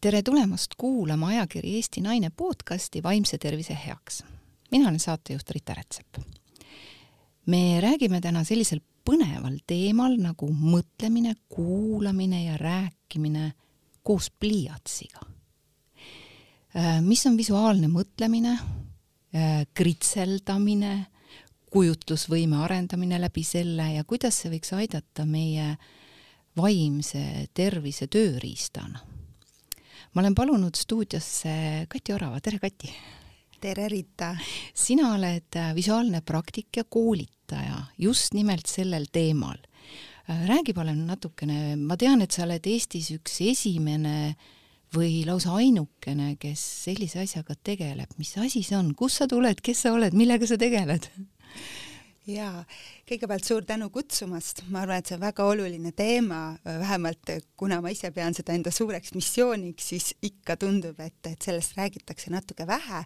[0.00, 4.22] tere tulemast kuulama ajakiri Eesti Naine podcasti Vaimse tervise heaks.
[4.70, 6.16] mina olen saatejuht Rita Rätsep.
[7.46, 13.52] me räägime täna sellisel põneval teemal nagu mõtlemine, kuulamine ja rääkimine
[14.02, 15.20] koos pliiatsiga.
[16.76, 21.06] Äh, mis on visuaalne mõtlemine, äh, kritseldamine,
[21.70, 25.76] kujutlusvõime arendamine läbi selle ja kuidas see võiks aidata meie
[26.56, 29.09] vaimse tervise tööriistana
[30.14, 32.90] ma olen palunud stuudiosse Kati Orava, tere Kati!
[33.60, 34.32] tere, Rita!
[34.74, 39.58] sina oled äh, visuaalne praktik ja koolitaja just nimelt sellel teemal.
[40.26, 44.34] Äh, räägi palun natukene, ma tean, et sa oled Eestis üks esimene
[44.96, 48.10] või lausa ainukene, kes sellise asjaga tegeleb.
[48.18, 51.06] mis asi see on, kust sa tuled, kes sa oled, millega sa tegeled?
[52.30, 52.64] jaa,
[53.10, 57.90] kõigepealt suur tänu kutsumast, ma arvan, et see on väga oluline teema, vähemalt kuna ma
[57.90, 63.00] ise pean seda enda suureks missiooniks, siis ikka tundub, et, et sellest räägitakse natuke vähe.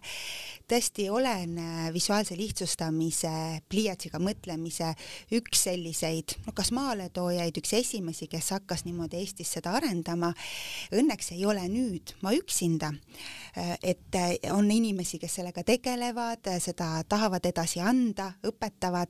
[0.69, 3.31] tõesti olen äh, visuaalse lihtsustamise,
[3.69, 4.91] pliiatsiga mõtlemise
[5.33, 10.31] üks selliseid, no kas maaletoojaid, üks esimesi, kes hakkas niimoodi Eestis seda arendama.
[10.93, 12.93] Õnneks ei ole nüüd ma üksinda,
[13.57, 14.21] äh, et
[14.53, 19.09] on inimesi, kes sellega tegelevad, seda tahavad edasi anda, õpetavad,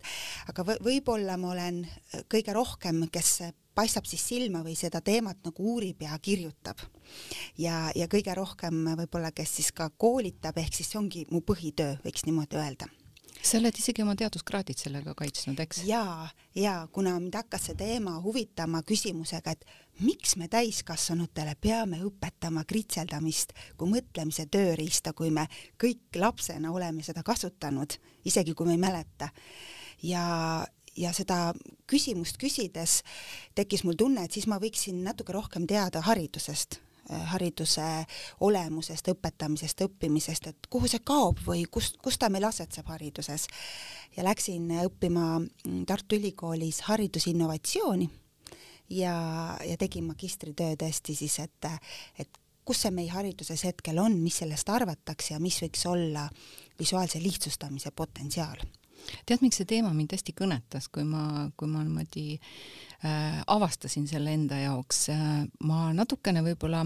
[0.50, 1.83] aga võib-olla ma olen
[2.31, 3.39] kõige rohkem, kes
[3.75, 6.80] paistab siis silma või seda teemat nagu uurib ja kirjutab.
[7.58, 11.97] ja, ja kõige rohkem võib-olla, kes siis ka koolitab, ehk siis see ongi mu põhitöö,
[12.06, 12.91] võiks niimoodi öelda
[13.45, 15.83] sa oled isegi oma teaduskraadid sellega kaitsnud, eks?
[15.86, 19.66] jaa, jaa, kuna mind hakkas see teema huvitama küsimusega, et
[20.02, 25.45] miks me täiskasvanutele peame õpetama kritseldamist kui mõtlemise tööriista, kui me
[25.81, 29.30] kõik lapsena oleme seda kasutanud, isegi kui me ei mäleta
[30.03, 30.25] ja,
[30.97, 31.53] ja seda
[31.89, 33.01] küsimust küsides
[33.55, 36.79] tekkis mul tunne, et siis ma võiksin natuke rohkem teada haridusest,
[37.09, 37.85] äh, hariduse
[38.45, 43.47] olemusest, õpetamisest, õppimisest, et kuhu see kaob või kust, kus ta meil asetseb hariduses.
[44.16, 45.41] ja läksin õppima
[45.88, 48.09] Tartu Ülikoolis haridusinnovatsiooni
[48.89, 51.72] ja, ja tegin magistritöö tõesti siis, et,
[52.19, 56.29] et kus see meie hariduses hetkel on, mis sellest arvatakse ja mis võiks olla
[56.79, 58.63] visuaalse lihtsustamise potentsiaal
[59.25, 64.33] tead, miks see teema mind hästi kõnetas, kui ma, kui ma niimoodi äh, avastasin selle
[64.35, 66.85] enda jaoks äh,, ma natukene võib-olla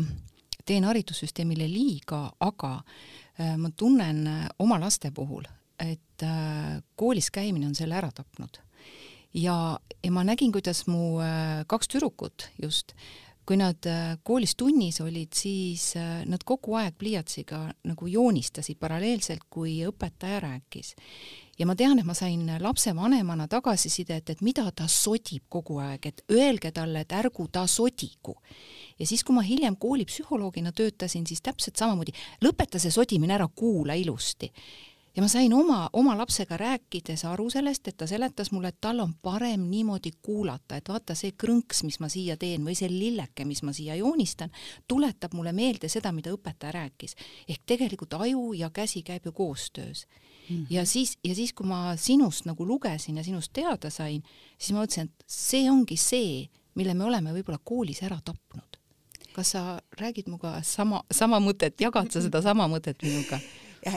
[0.66, 5.48] teen haridussüsteemile liiga, aga äh, ma tunnen äh, oma laste puhul,
[5.80, 8.62] et äh, koolis käimine on selle ära tapnud.
[9.34, 12.96] ja, ja ma nägin, kuidas mu äh, kaks tüdrukut just
[13.50, 19.48] kui nad äh, koolis tunnis olid, siis äh, nad kogu aeg pliiatsiga nagu joonistasid paralleelselt,
[19.50, 20.94] kui õpetaja rääkis
[21.58, 26.22] ja ma tean, et ma sain lapsevanemana tagasisidet, et mida ta sodib kogu aeg, et
[26.32, 28.38] öelge talle, et ärgu ta sodigu.
[29.00, 32.14] ja siis, kui ma hiljem koolipsühholoogina töötasin, siis täpselt samamoodi,
[32.46, 34.54] lõpeta see sodimine ära, kuula ilusti
[35.16, 39.00] ja ma sain oma, oma lapsega rääkides aru sellest, et ta seletas mulle, et tal
[39.04, 43.46] on parem niimoodi kuulata, et vaata, see krõnks, mis ma siia teen või see lilleke,
[43.46, 44.52] mis ma siia joonistan,
[44.88, 47.16] tuletab mulle meelde seda, mida õpetaja rääkis.
[47.48, 50.06] ehk tegelikult aju ja käsi käib ju koostöös
[50.50, 50.66] mm.
[50.70, 54.24] ja siis, ja siis, kui ma sinust nagu lugesin ja sinust teada sain,
[54.58, 58.78] siis ma mõtlesin, et see ongi see, mille me oleme võib-olla koolis ära tapnud.
[59.34, 63.40] kas sa räägid minuga sama, sama mõtet, jagad sa seda sama mõtet minuga?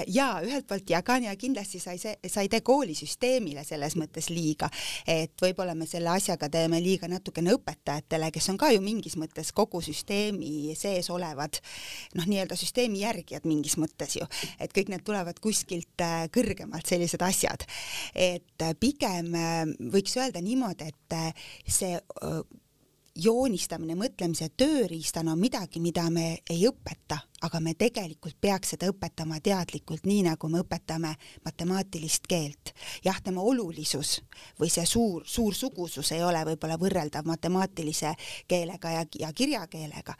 [0.06, 4.68] Ja ühelt poolt jagan ja kindlasti sa ei, sa ei tee koolisüsteemile selles mõttes liiga,
[5.06, 9.52] et võib-olla me selle asjaga teeme liiga natukene õpetajatele, kes on ka ju mingis mõttes
[9.56, 11.60] kogu süsteemi sees olevad
[12.18, 14.28] noh, nii-öelda süsteemi järgijad mingis mõttes ju,
[14.60, 17.66] et kõik need tulevad kuskilt äh, kõrgemalt, sellised asjad.
[18.14, 19.62] et äh, pigem äh,
[19.92, 20.98] võiks öelda niimoodi, et
[21.68, 21.98] see
[23.14, 29.40] joonistamine mõtlemise tööriistana on midagi, mida me ei õpeta, aga me tegelikult peaks seda õpetama
[29.44, 31.12] teadlikult, nii nagu me õpetame
[31.44, 32.72] matemaatilist keelt.
[33.04, 34.22] jah, tema olulisus
[34.60, 38.14] või see suur, suur sugusus ei ole võib-olla võrreldav matemaatilise
[38.48, 40.16] keelega ja, ja kirjakeelega,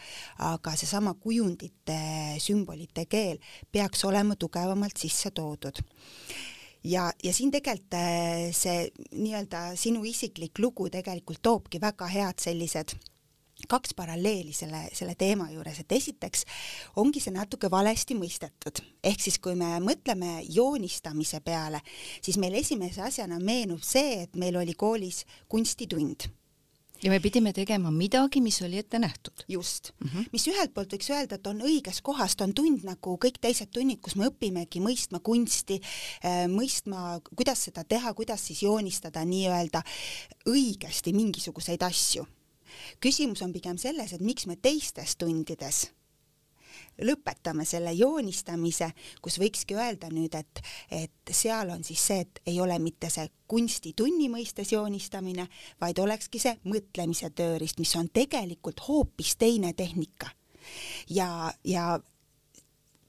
[0.53, 2.01] aga seesama kujundite,
[2.39, 3.39] sümbolite keel
[3.73, 5.81] peaks olema tugevamalt sisse toodud
[6.85, 12.97] ja, ja siin tegelikult äh, see nii-öelda sinu isiklik lugu tegelikult toobki väga head sellised
[13.69, 16.45] kaks paralleeli selle, selle teema juures, et esiteks
[16.99, 21.83] ongi see natuke valesti mõistetud, ehk siis kui me mõtleme joonistamise peale,
[22.25, 26.27] siis meil esimese asjana meenub see, et meil oli koolis kunstitund
[27.03, 29.45] ja me pidime tegema midagi, mis oli ette nähtud.
[29.49, 30.27] just mm, -hmm.
[30.33, 33.71] mis ühelt poolt võiks öelda, et on õiges kohas, ta on tund nagu kõik teised
[33.71, 35.81] tunnid, kus me õpimegi mõistma kunsti,
[36.25, 39.83] äh, mõistma, kuidas seda teha, kuidas siis joonistada nii-öelda
[40.47, 42.27] õigesti mingisuguseid asju.
[43.01, 45.91] küsimus on pigem selles, et miks me teistes tundides
[47.03, 48.91] lõpetame selle joonistamise,
[49.23, 53.29] kus võikski öelda nüüd, et, et seal on siis see, et ei ole mitte see
[53.53, 55.49] kunstitunni mõistes joonistamine,
[55.81, 60.31] vaid olekski see mõtlemise tööriist, mis on tegelikult hoopis teine tehnika.
[61.11, 61.99] ja, ja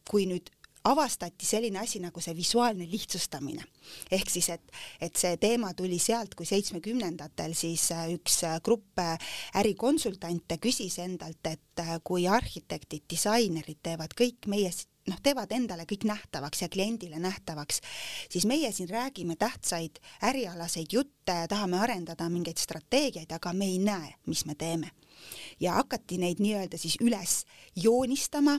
[0.09, 0.52] kui nüüd
[0.83, 3.63] avastati selline asi nagu see visuaalne lihtsustamine.
[4.11, 4.71] ehk siis, et,
[5.01, 9.17] et see teema tuli sealt, kui seitsmekümnendatel siis äh, üks äh, grupp äh,
[9.61, 14.71] ärikonsultante küsis endalt, et kui arhitektid, disainerid teevad kõik meie
[15.07, 17.81] noh, teevad endale kõik nähtavaks ja kliendile nähtavaks,
[18.29, 24.13] siis meie siin räägime tähtsaid ärialaseid jutte, tahame arendada mingeid strateegiaid, aga me ei näe,
[24.27, 24.91] mis me teeme
[25.59, 27.43] ja hakati neid nii-öelda siis üles
[27.75, 28.57] joonistama,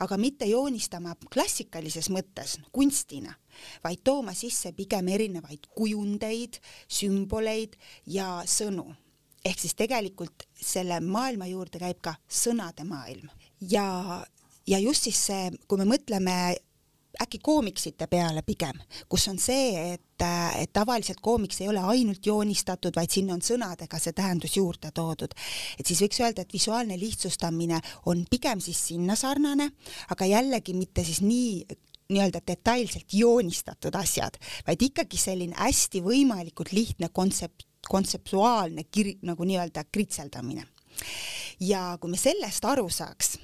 [0.00, 3.34] aga mitte joonistama klassikalises mõttes kunstina,
[3.84, 7.76] vaid tooma sisse pigem erinevaid kujundeid, sümboleid
[8.06, 8.94] ja sõnu.
[9.44, 13.28] ehk siis tegelikult selle maailma juurde käib ka sõnade maailm
[13.60, 14.26] ja,
[14.66, 16.56] ja just siis see, kui me mõtleme
[17.22, 18.76] äkki koomiksite peale pigem,
[19.08, 20.24] kus on see, et,
[20.60, 25.32] et tavaliselt koomiks ei ole ainult joonistatud, vaid sinna on sõnadega see tähendus juurde toodud.
[25.78, 29.70] et siis võiks öelda, et visuaalne lihtsustamine on pigem siis sinna sarnane,
[30.10, 31.64] aga jällegi mitte siis nii
[32.06, 34.36] nii-öelda detailselt joonistatud asjad,
[34.66, 40.66] vaid ikkagi selline hästi võimalikult lihtne kontsept, kontseptuaalne kir-, nagu nii-öelda kritseldamine.
[41.60, 43.36] ja kui me sellest aru saaks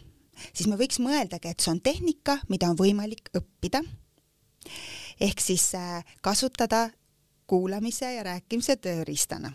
[0.50, 3.82] siis me võiks mõeldagi, et see on tehnika, mida on võimalik õppida.
[5.20, 6.90] ehk siis äh, kasutada
[7.46, 9.52] kuulamise ja rääkimise tööriistana.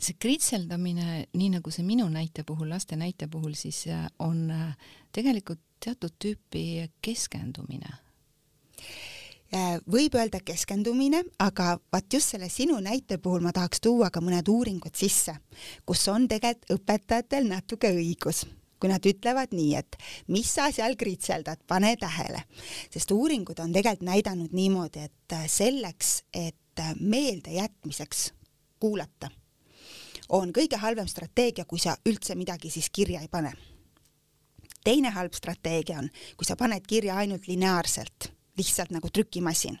[0.00, 4.76] See kritseldamine, nii nagu see minu näite puhul, laste näite puhul, siis äh, on äh,
[5.12, 8.00] tegelikult teatud tüüpi keskendumine.
[9.86, 14.48] Võib öelda keskendumine, aga vaat just selle sinu näite puhul ma tahaks tuua ka mõned
[14.50, 15.36] uuringud sisse,
[15.86, 18.42] kus on tegelikult õpetajatel natuke õigus
[18.80, 19.96] kui nad ütlevad nii, et
[20.32, 22.42] mis sa seal kritseldad, pane tähele,
[22.92, 28.26] sest uuringud on tegelikult näidanud niimoodi, et äh, selleks, et äh, meeldejätmiseks
[28.80, 29.30] kuulata,
[30.28, 33.52] on kõige halvem strateegia, kui sa üldse midagi siis kirja ei pane.
[34.84, 38.28] teine halb strateegia on, kui sa paned kirja ainult lineaarselt,
[38.58, 39.78] lihtsalt nagu trükimasin.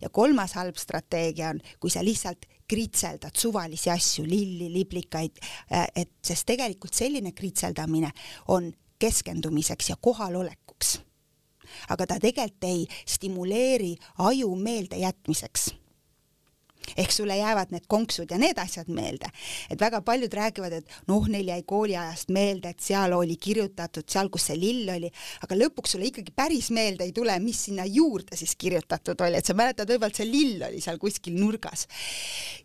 [0.00, 5.40] ja kolmas halb strateegia on, kui sa lihtsalt kritseldad suvalisi asju, lilli, liblikaid,
[5.72, 8.10] äh, et sest tegelikult selline kritseldamine
[8.48, 11.00] on keskendumiseks ja kohalolekuks.
[11.88, 15.68] aga ta tegelikult ei stimuleeri aju meeldejätmiseks
[16.96, 19.30] ehk sulle jäävad need konksud ja need asjad meelde.
[19.70, 24.28] et väga paljud räägivad, et noh, neil jäi kooliajast meelde, et seal oli kirjutatud, seal,
[24.28, 25.10] kus see lill oli,
[25.44, 29.46] aga lõpuks sulle ikkagi päris meelde ei tule, mis sinna juurde siis kirjutatud oli, et
[29.46, 31.86] sa mäletad, võib-olla see lill oli seal kuskil nurgas.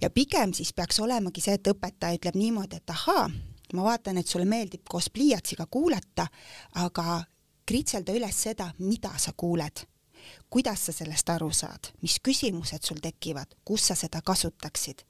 [0.01, 3.29] ja pigem siis peaks olemagi see, et õpetaja ütleb niimoodi, et ahaa,
[3.73, 6.27] ma vaatan, et sulle meeldib koos pliiatsiga kuulata,
[6.83, 7.23] aga
[7.65, 9.87] kritselda üles seda, mida sa kuuled
[10.49, 15.03] kuidas sa sellest aru saad, mis küsimused sul tekivad, kus sa seda kasutaksid.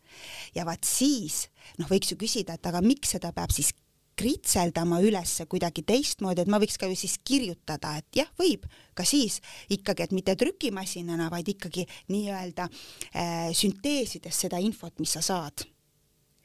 [0.55, 3.73] ja vaat siis, noh, võiks ju küsida, et aga miks seda peab siis
[4.15, 8.65] kritseldama üles kuidagi teistmoodi, et ma võiks ka ju siis kirjutada, et jah, võib.
[8.93, 9.39] Ka siis
[9.73, 15.65] ikkagi, et mitte trükimasinana, vaid ikkagi nii-öelda äh, sünteesides seda infot, mis sa saad.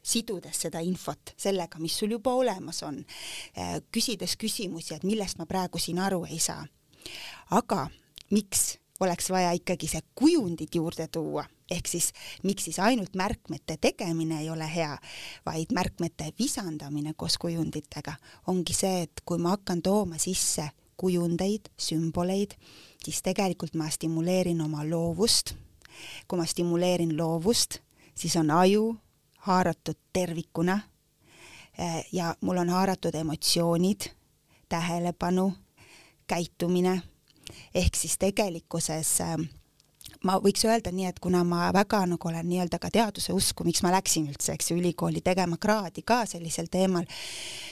[0.09, 3.03] Sidudes seda infot sellega, mis sul juba olemas on,
[3.59, 6.65] äh, küsides küsimusi, et millest ma praegu siin aru ei saa.
[7.51, 7.87] aga
[8.31, 12.11] miks oleks vaja ikkagi see kujundid juurde tuua, ehk siis
[12.43, 14.97] miks siis ainult märkmete tegemine ei ole hea,
[15.47, 18.17] vaid märkmete visandamine koos kujunditega?
[18.47, 22.57] Ongi see, et kui ma hakkan tooma sisse kujundeid, sümboleid,
[23.05, 25.55] siis tegelikult ma stimuleerin oma loovust.
[26.29, 27.79] kui ma stimuleerin loovust,
[28.15, 28.97] siis on aju
[29.47, 30.81] haaratud tervikuna
[31.79, 34.11] eh, ja mul on haaratud emotsioonid,
[34.69, 35.53] tähelepanu,
[36.27, 37.03] käitumine
[37.75, 39.37] ehk siis tegelikkuses äh,
[40.27, 43.83] ma võiks öelda nii, et kuna ma väga nagu olen nii-öelda ka teaduse usku, miks
[43.85, 47.07] ma läksin üldse, eks ju, ülikooli tegema kraadi ka sellisel teemal,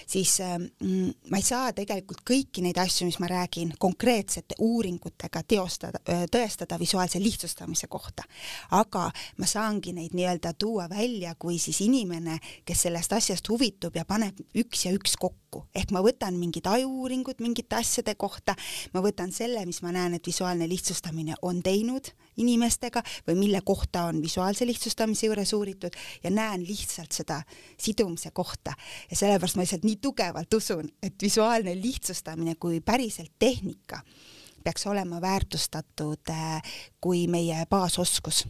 [0.06, 6.02] siis mm, ma ei saa tegelikult kõiki neid asju, mis ma räägin, konkreetsete uuringutega teostada,
[6.32, 8.22] tõestada visuaalse lihtsustamise kohta.
[8.70, 14.04] aga ma saangi neid nii-öelda tuua välja kui siis inimene, kes sellest asjast huvitub ja
[14.04, 18.54] paneb üks ja üks kokku, ehk ma võtan mingid ajuuuringud mingite asjade kohta,
[18.94, 24.06] ma võtan selle, mis ma näen, et visuaalne lihtsustamine on teinud inimestega või mille kohta
[24.10, 27.42] on visuaalse lihtsustamise juures uuritud ja näen lihtsalt seda
[27.80, 28.74] sidumise kohta.
[29.10, 34.00] ja sellepärast ma lihtsalt nii tugevalt usun, et visuaalne lihtsustamine kui päriselt tehnika
[34.64, 36.62] peaks olema väärtustatud äh,
[37.00, 38.46] kui meie baasoskus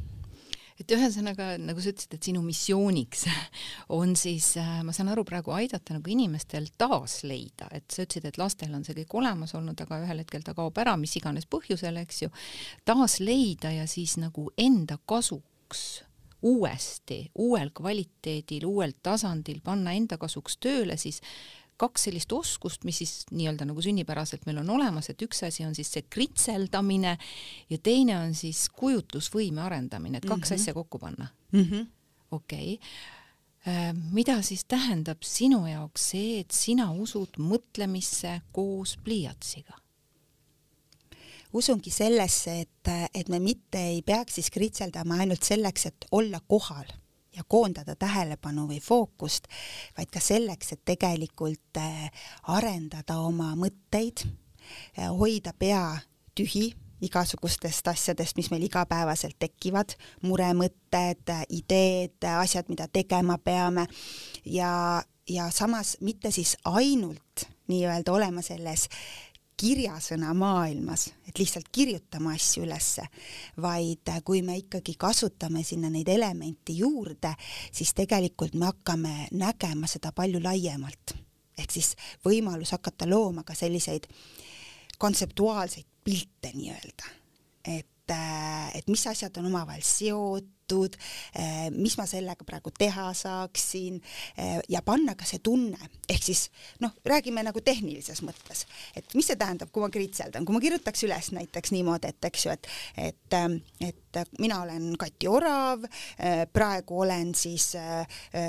[0.80, 3.26] et ühesõnaga, nagu sa ütlesid, et sinu missiooniks
[3.98, 8.28] on siis, äh, ma saan aru, praegu aidata nagu inimestel taas leida, et sa ütlesid,
[8.28, 11.48] et lastel on see kõik olemas olnud, aga ühel hetkel ta kaob ära, mis iganes
[11.50, 12.32] põhjusel, eks ju,
[12.88, 15.86] taas leida ja siis nagu enda kasuks
[16.46, 21.22] uuesti, uuel kvaliteedil, uuel tasandil panna enda kasuks tööle siis
[21.80, 25.74] kaks sellist oskust, mis siis nii-öelda nagu sünnipäraselt meil on olemas, et üks asi on
[25.76, 27.16] siis see kritseldamine
[27.70, 30.60] ja teine on siis kujutlusvõime arendamine, et kaks mm -hmm.
[30.60, 31.86] asja kokku panna -hmm..
[32.30, 32.78] okei.
[33.68, 39.74] Äh, mida siis tähendab sinu jaoks see, et sina usud mõtlemisse koos pliiatsiga?
[41.52, 46.84] usungi sellesse, et, et me mitte ei peaks siis kritseldama ainult selleks, et olla kohal
[47.36, 49.48] ja koondada tähelepanu või fookust,
[49.98, 52.10] vaid ka selleks, et tegelikult äh,
[52.56, 55.84] arendada oma mõtteid, äh, hoida pea
[56.36, 56.70] tühi
[57.04, 63.86] igasugustest asjadest, mis meil igapäevaselt tekivad, muremõtted, ideed, asjad, mida tegema peame.
[64.44, 68.88] Ja, ja samas mitte siis ainult nii-öelda olema selles
[69.56, 73.06] kirjasõna maailmas, et lihtsalt kirjutama asju ülesse,
[73.62, 77.32] vaid kui me ikkagi kasutame sinna neid elemente juurde,
[77.72, 81.16] siis tegelikult me hakkame nägema seda palju laiemalt.
[81.56, 81.94] ehk siis
[82.24, 84.04] võimalus hakata looma ka selliseid
[84.98, 87.12] kontseptuaalseid pilte nii-öelda,
[87.64, 90.96] et et mis asjad on omavahel seotud, tehtud,
[91.34, 94.00] eh, mis ma sellega praegu teha saaksin
[94.36, 96.48] eh, ja panna ka see tunne, ehk siis
[96.80, 101.04] noh, räägime nagu tehnilises mõttes, et mis see tähendab, kui ma kritseldan, kui ma kirjutaks
[101.06, 102.68] üles näiteks niimoodi, et eks ju, et,
[102.98, 103.38] et,
[103.86, 105.86] et mina olen Kati Orav,
[106.18, 107.68] eh, praegu olen siis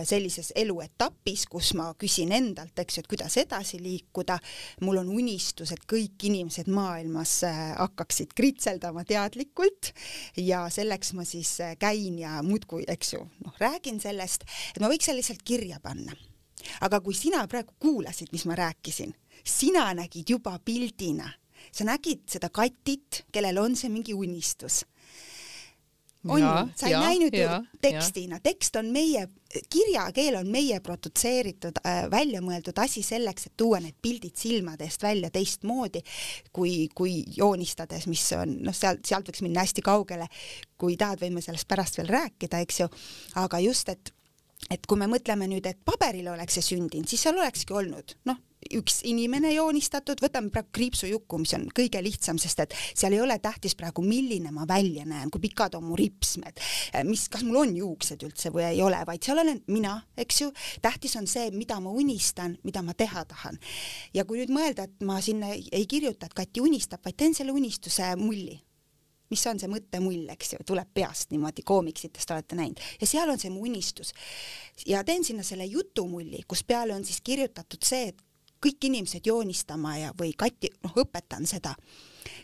[0.08, 4.38] sellises eluetapis, kus ma küsin endalt, eks ju, et kuidas edasi liikuda,
[4.86, 7.40] mul on unistus, et kõik inimesed maailmas
[7.78, 9.92] hakkaksid kritseldama teadlikult
[10.40, 14.44] ja selleks ma siis käin käin ja muudkui, eks ju, noh, räägin sellest,
[14.76, 16.16] et ma võiks selle lihtsalt kirja panna.
[16.82, 21.30] aga kui sina praegu kuulasid, mis ma rääkisin, sina nägid juba pildina,
[21.72, 24.86] sa nägid seda katit, kellel on see mingi unistus
[26.30, 29.28] on ju, sa ei ja, näinud ja, ju tekstina, tekst on meie,
[29.74, 35.04] kirjakeel on meie produtseeritud äh,, välja mõeldud asi selleks, et tuua need pildid silmade eest
[35.04, 36.04] välja teistmoodi,
[36.56, 40.28] kui, kui joonistades, mis on, noh, sealt, sealt võiks minna hästi kaugele,
[40.78, 42.92] kui tahad, võime sellest pärast veel rääkida, eks ju,
[43.44, 44.14] aga just, et
[44.70, 48.40] et kui me mõtleme nüüd, et paberile oleks see sündinud, siis seal olekski olnud, noh,
[48.74, 53.38] üks inimene joonistatud, võtame praegu kriipsujukku, mis on kõige lihtsam, sest et seal ei ole
[53.40, 56.60] tähtis praegu, milline ma välja näen, kui pikad on mu ripsmed,
[57.08, 60.52] mis, kas mul on juuksed üldse või ei ole, vaid seal olen mina, eks ju,
[60.84, 63.60] tähtis on see, mida ma unistan, mida ma teha tahan.
[64.14, 67.56] ja kui nüüd mõelda, et ma sinna ei kirjuta, et Kati unistab, vaid teen selle
[67.56, 68.58] unistuse mulli,
[69.30, 73.40] mis on see mõttemull, eks ju, tuleb peast niimoodi, koomiksitest olete näinud ja seal on
[73.42, 74.14] see mu unistus.
[74.86, 78.24] ja teen sinna selle jutumulli, kus peale on siis kirjutatud see, et
[78.64, 81.76] kõik inimesed joonistama ja, või Kati, noh, õpetan seda.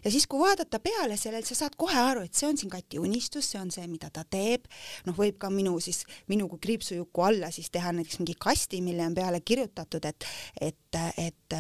[0.04, 3.00] Ja siis, kui vaadata peale sellele, sa saad kohe aru, et see on siin Kati
[3.00, 4.68] unistus, see on see, mida ta teeb,
[5.08, 9.06] noh, võib ka minu siis, minu kui kriipsujuku alla siis teha näiteks mingi kasti, mille
[9.06, 10.28] on peale kirjutatud, et,
[10.62, 11.58] et, et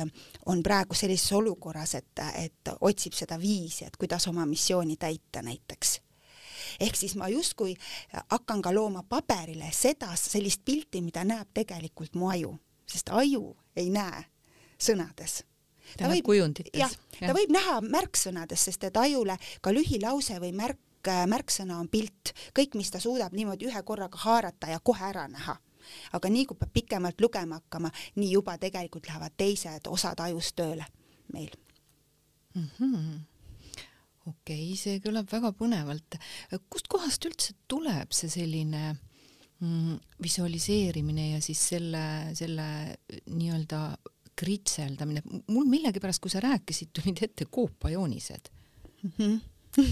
[0.52, 6.00] on praegu sellises olukorras, et, et otsib seda viisi, et kuidas oma missiooni täita näiteks.
[6.80, 7.74] Ehk siis ma justkui
[8.32, 12.56] hakkan ka looma paberile seda, sellist pilti, mida näeb tegelikult mu aju,
[12.90, 14.24] sest aju ei näe
[14.80, 15.44] sõnades
[15.98, 16.80] ta võib kujundites.
[16.80, 21.80] jah ja., ta võib näha märksõnades, sest et ajule ka lühilause või märk, äh, märksõna
[21.80, 25.58] on pilt, kõik, mis ta suudab niimoodi ühe korraga haarata ja kohe ära näha.
[26.14, 30.86] aga nii kui peab pikemalt lugema hakkama, nii juba tegelikult lähevad teised osad ajust tööle
[31.34, 31.52] meil
[32.56, 32.68] mm.
[32.80, 33.22] -hmm
[34.26, 36.18] okei okay,, see kõlab väga põnevalt.
[36.70, 38.96] kustkohast üldse tuleb see selline
[39.60, 42.04] mm, visualiseerimine ja siis selle,
[42.38, 42.68] selle
[43.28, 43.82] nii-öelda
[44.40, 48.50] kritseldamine, mul millegipärast, kui sa rääkisid, tulid ette koopajoonised
[49.04, 49.12] mm.
[49.18, 49.40] -hmm.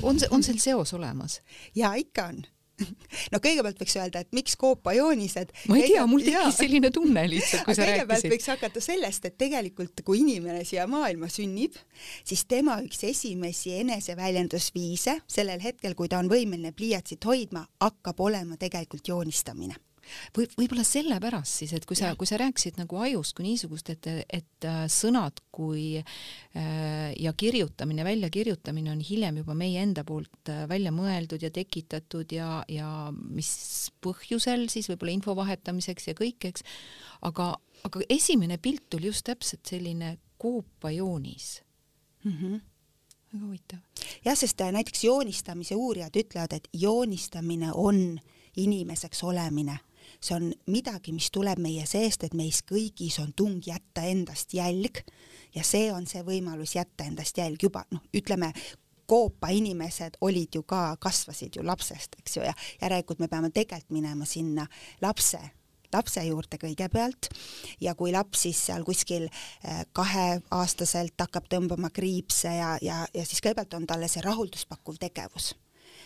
[0.01, 1.41] on see, on seal seos olemas?
[1.75, 2.43] jaa, ikka on
[3.33, 5.51] no kõigepealt võiks öelda, et miks koopajoonised.
[5.69, 8.00] ma ei tea, mul tekkis selline tunne lihtsalt, kui sa rääkisid.
[8.00, 11.77] kõigepealt võiks hakata sellest, et tegelikult kui inimene siia maailma sünnib,
[12.24, 18.60] siis tema üks esimesi eneseväljendusviise sellel hetkel, kui ta on võimeline pliiatsit hoidma, hakkab olema
[18.62, 19.77] tegelikult joonistamine
[20.36, 24.10] või võib-olla sellepärast siis, et kui sa, kui sa rääkisid nagu ajust kui niisugust, et,
[24.27, 30.63] et äh, sõnad kui äh, ja kirjutamine, väljakirjutamine on hiljem juba meie enda poolt äh,
[30.72, 33.51] välja mõeldud ja tekitatud ja, ja mis
[34.03, 36.65] põhjusel siis võib-olla info vahetamiseks ja kõik, eks,
[37.27, 37.53] aga,
[37.88, 41.62] aga esimene pilt oli just täpselt selline koopajoonis
[42.25, 42.36] mm.
[42.36, 42.60] -hmm
[43.32, 43.80] väga huvitav.
[44.25, 48.20] jah, sest näiteks joonistamise uurijad ütlevad, et joonistamine on
[48.58, 49.80] inimeseks olemine
[50.22, 55.01] see on midagi, mis tuleb meie seest, et meis kõigis on tung jätta endast jälg.
[55.56, 57.62] Ja see on see võimalus jätta endast jälg.
[57.63, 58.54] Juba noh, ütleme
[59.12, 63.98] Koopa inimesed olid ju ka, kasvasid ju lapsest, eks ju, ja järelikult me peame tegelikult
[63.98, 64.68] minema sinna
[65.01, 65.42] lapse
[65.92, 67.28] lapse juurde kõigepealt.
[67.84, 73.44] Ja kui laps siis seal kuskil eh, kaheaastaselt hakkab tõmbama kriipse ja, ja, ja siis
[73.44, 75.51] kõigepealt on talle see rahulduspakkuv tegevus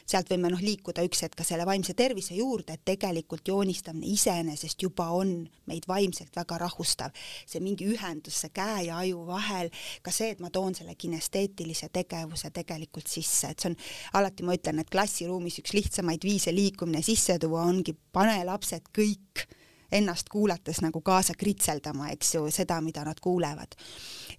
[0.05, 4.85] sealt võime noh, liikuda üks hetk ka selle vaimse tervise juurde, et tegelikult joonistamine iseenesest
[4.85, 5.33] juba on
[5.69, 7.11] meid vaimselt väga rahustav.
[7.45, 9.71] see mingi ühendus, see käe ja aju vahel,
[10.05, 13.77] ka see, et ma toon selle kinesteetilise tegevuse tegelikult sisse, et see on,
[14.21, 19.47] alati ma ütlen, et klassiruumis üks lihtsamaid viise liikumine sisse tuua ongi pane lapsed kõik
[19.95, 23.75] ennast kuulates nagu kaasa kritseldama, eks ju, seda, mida nad kuulevad.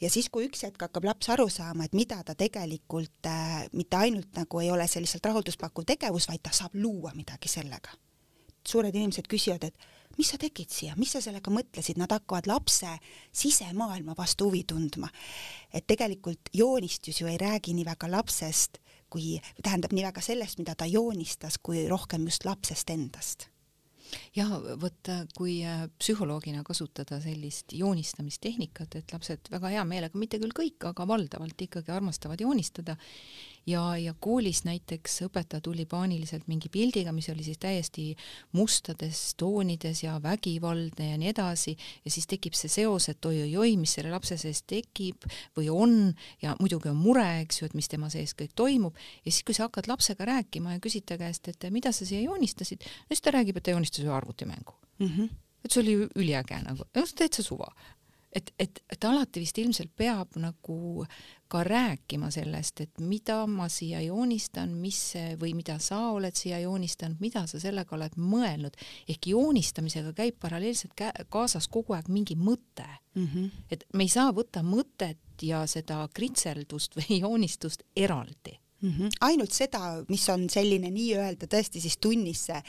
[0.00, 3.96] ja siis, kui üks hetk hakkab laps aru saama, et mida ta tegelikult äh, mitte
[3.96, 7.96] ainult nagu ei ole see lihtsalt rahulduspakkuv tegevus, vaid ta saab luua midagi sellega.
[8.66, 12.90] suured inimesed küsivad, et mis sa tegid siia, mis sa sellega mõtlesid, nad hakkavad lapse
[13.32, 15.08] sisemaailma vastu huvi tundma.
[15.72, 18.78] et tegelikult joonistus ju ei räägi nii väga lapsest,
[19.10, 23.50] kui, tähendab nii väga sellest, mida ta joonistas, kui rohkem just lapsest endast
[24.36, 30.54] jah, vot kui äh, psühholoogina kasutada sellist joonistamistehnikat, et lapsed väga hea meelega, mitte küll
[30.56, 32.96] kõik, aga valdavalt ikkagi armastavad joonistada
[33.66, 38.06] ja, ja koolis näiteks õpetaja tuli paaniliselt mingi pildiga, mis oli siis täiesti
[38.56, 41.76] mustades toonides ja vägivaldne ja nii edasi.
[42.04, 45.26] Ja siis tekib see seos, et oi-oi-oi, mis selle lapse sees tekib
[45.58, 45.96] või on.
[46.42, 48.96] Ja muidugi on mure, eks ju, et mis tema sees kõik toimub.
[49.24, 52.22] Ja siis, kui sa hakkad lapsega rääkima ja küsid ta käest, et mida sa siia
[52.24, 54.74] joonistasid, no siis ta räägib, et ta joonistas ühe arvutimängu.
[54.98, 55.06] Mm.
[55.06, 55.28] -hmm.
[55.64, 57.72] et see oli üliäge nagu, täitsa suva.
[58.36, 61.06] Et, et, et alati vist ilmselt peab nagu
[61.48, 66.58] ka rääkima sellest, et mida ma siia joonistan, mis see või mida sa oled siia
[66.64, 68.76] joonistanud, mida sa sellega oled mõelnud,
[69.08, 70.98] ehk joonistamisega käib paralleelselt
[71.30, 73.26] kaasas kogu aeg mingi mõte mm.
[73.26, 73.50] -hmm.
[73.70, 78.92] et me ei saa võtta mõtet ja seda kritseldust või joonistust eraldi mm.
[78.98, 79.10] -hmm.
[79.20, 82.60] ainult seda, mis on selline nii-öelda tõesti siis tunnis see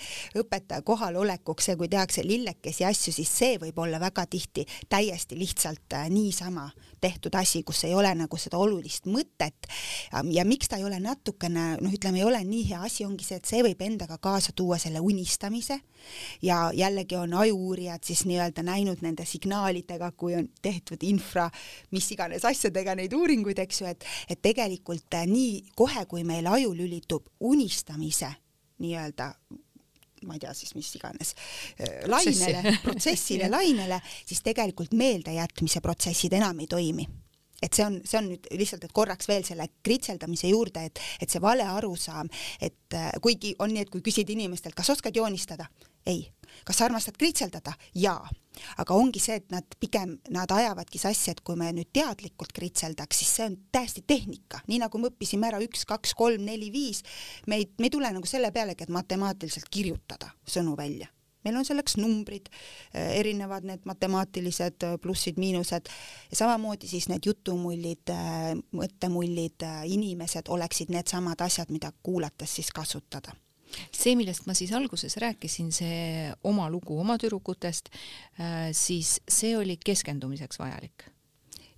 [0.42, 5.94] õpetaja kohalolekuks ja kui tehakse lillekesi asju, siis see võib olla väga tihti täiesti lihtsalt
[5.94, 6.70] äh, niisama
[7.02, 9.70] tehtud asi, kus ei ole nagu seda olulist mõtet.
[10.32, 13.38] ja miks ta ei ole natukene, noh, ütleme, ei ole nii hea asi, ongi see,
[13.38, 15.80] et see võib endaga kaasa tuua selle unistamise
[16.42, 21.50] ja jällegi on ajuuurijad siis nii-öelda näinud nende signaalidega, kui on tehtud infra,
[21.92, 26.48] mis iganes asjadega neid uuringuid, eks ju, et, et tegelikult äh, nii kohe, kui meil
[26.50, 28.32] aju lülitub unistamise
[28.84, 29.32] nii-öelda
[30.26, 31.34] ma ei tea siis mis iganes
[31.78, 37.06] äh, lainele, protsessile lainele, siis tegelikult meeldejätmise protsessid enam ei toimi.
[37.62, 41.32] Et see on, see on nüüd lihtsalt, et korraks veel selle kritseldamise juurde, et, et
[41.32, 42.30] see vale arusaam,
[42.62, 45.66] et äh, kuigi on nii, et kui küsida inimestelt, kas oskad joonistada,
[46.06, 46.28] ei.
[46.66, 47.74] Kas sa armastad kritseldada?
[47.96, 48.30] jaa.
[48.82, 53.20] aga ongi see, et nad pigem, nad ajavadki sassi, et kui me nüüd teadlikult kritseldaks,
[53.22, 57.04] siis see on täiesti tehnika, nii nagu me õppisime ära üks, kaks, kolm, neli, viis,
[57.46, 61.12] me ei, me ei tule nagu selle pealegi, et matemaatiliselt kirjutada sõnu välja
[61.48, 62.50] meil on selleks numbrid,
[62.94, 65.90] eh, erinevad need matemaatilised eh, plussid-miinused
[66.32, 69.68] ja samamoodi siis need jutumullid, eh, mõttemullid,
[69.98, 73.36] inimesed oleksid needsamad asjad, mida kuulates siis kasutada
[73.92, 77.92] see, millest ma siis alguses rääkisin, see oma lugu oma tüdrukutest,
[78.40, 81.10] äh, siis see oli keskendumiseks vajalik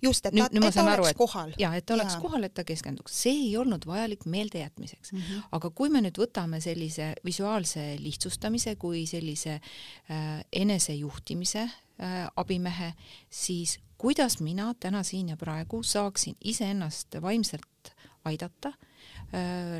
[0.02, 1.52] just, et ta, et ta aru, oleks et, kohal.
[1.60, 2.20] ja et ta oleks ja.
[2.22, 5.20] kohal, et ta keskenduks, see ei olnud vajalik meeldejätmiseks mm.
[5.20, 5.42] -hmm.
[5.58, 12.92] aga kui me nüüd võtame sellise visuaalse lihtsustamise kui sellise äh, enesejuhtimise äh, abimehe,
[13.30, 18.89] siis kuidas mina täna siin ja praegu saaksin iseennast vaimselt aidata Äh,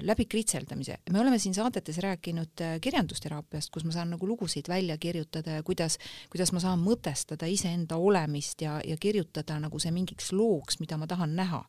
[0.07, 0.97] läbi kritseldamise.
[1.11, 5.63] me oleme siin saadetes rääkinud äh, kirjandusteraapiast, kus ma saan nagu lugusid välja kirjutada ja
[5.63, 5.99] kuidas,
[6.31, 11.07] kuidas ma saan mõtestada iseenda olemist ja, ja kirjutada nagu see mingiks looks, mida ma
[11.11, 11.65] tahan näha.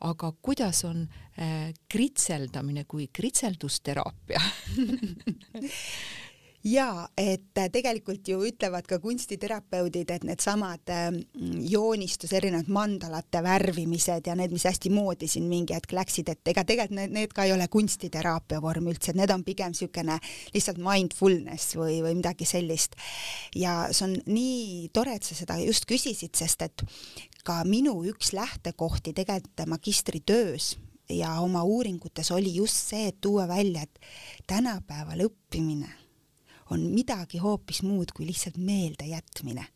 [0.00, 4.40] aga kuidas on äh, kritseldamine kui kritseldusteraapia
[6.64, 11.20] jaa, et äh, tegelikult ju ütlevad ka kunstiterapeudid, et needsamad ähm,
[11.64, 16.64] joonistus, erinevad mandalate värvimised ja need, mis hästi moodi siin mingi hetk läksid, et ega
[16.68, 20.18] tegelikult need, need ka ei ole kunstiteraapia vorm üldse, need on pigem niisugune
[20.54, 22.98] lihtsalt mindfulness või, või midagi sellist.
[23.56, 26.84] ja see on nii tore, et sa seda just küsisid, sest et
[27.46, 30.74] ka minu üks lähtekohti tegelikult magistritöös
[31.08, 35.99] ja oma uuringutes oli just see, et tuua välja, et tänapäeval õppimine
[36.70, 39.66] on midagi hoopis muud kui lihtsalt meeldejätmine.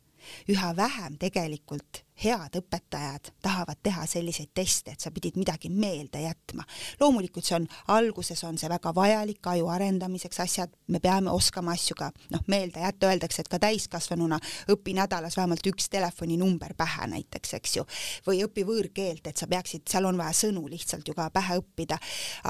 [0.49, 6.63] üha vähem tegelikult head õpetajad tahavad teha selliseid teste, et sa pidid midagi meelde jätma.
[7.01, 11.97] loomulikult see on, alguses on see väga vajalik aju arendamiseks asjad, me peame oskama asju
[11.99, 14.39] ka noh, meelde jätta, öeldakse, et ka täiskasvanuna
[14.71, 17.87] õpi nädalas vähemalt üks telefoninumber pähe näiteks, eks ju,
[18.29, 21.99] või õpi võõrkeelt, et sa peaksid, seal on vaja sõnu lihtsalt ju ka pähe õppida,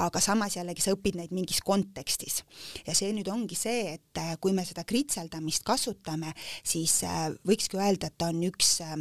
[0.05, 2.43] aga samas jällegi sa õpid neid mingis kontekstis.
[2.85, 7.81] ja see nüüd ongi see, et äh, kui me seda kritseldamist kasutame, siis äh, võikski
[7.81, 8.95] öelda, et ta on üks äh,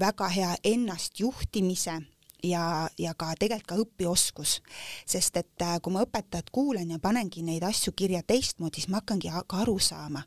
[0.00, 2.00] väga hea ennastjuhtimise
[2.42, 4.58] ja, ja ka tegelikult ka õpioskus,
[5.06, 9.00] sest et äh, kui ma õpetajat kuulan ja panengi neid asju kirja teistmoodi, siis ma
[9.00, 10.24] hakkangi ka aru saama,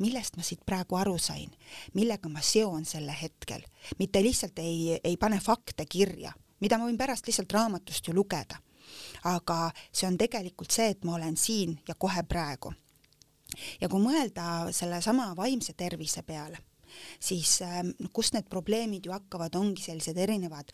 [0.00, 1.50] millest ma siit praegu aru sain,
[1.94, 3.64] millega ma seon selle hetkel,
[3.98, 8.62] mitte lihtsalt ei, ei pane fakte kirja, mida ma võin pärast lihtsalt raamatust ju lugeda.
[9.24, 12.72] aga see on tegelikult see, et ma olen siin ja kohe praegu.
[13.80, 16.69] ja kui mõelda sellesama vaimse tervise peale
[17.20, 20.72] siis ähm, kust need probleemid ju hakkavad, ongi sellised erinevad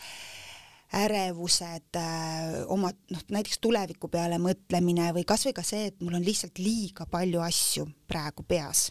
[0.97, 6.27] ärevused, äh, oma noh, näiteks tuleviku peale mõtlemine või kasvõi ka see, et mul on
[6.27, 8.91] lihtsalt liiga palju asju praegu peas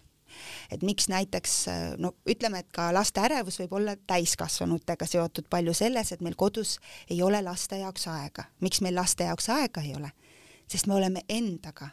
[0.71, 1.53] et miks näiteks
[2.01, 6.77] no ütleme, et ka laste ärevus võib olla täiskasvanutega seotud palju selles, et meil kodus
[7.09, 8.49] ei ole laste jaoks aega.
[8.59, 10.11] miks meil laste jaoks aega ei ole?
[10.67, 11.89] sest me oleme endaga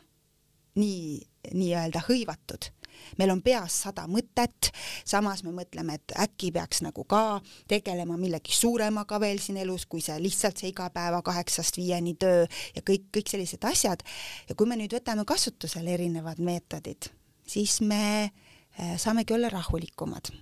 [0.81, 1.21] nii,
[1.53, 2.71] nii-öelda hõivatud
[3.19, 4.71] meil on peas sada mõtet,
[5.05, 10.05] samas me mõtleme, et äkki peaks nagu ka tegelema millegi suuremaga veel siin elus, kui
[10.05, 14.03] see lihtsalt see igapäeva kaheksast viieni töö ja kõik, kõik sellised asjad.
[14.49, 17.11] ja kui me nüüd võtame kasutusele erinevad meetodid,
[17.47, 20.33] siis me äh, saamegi olla rahulikumad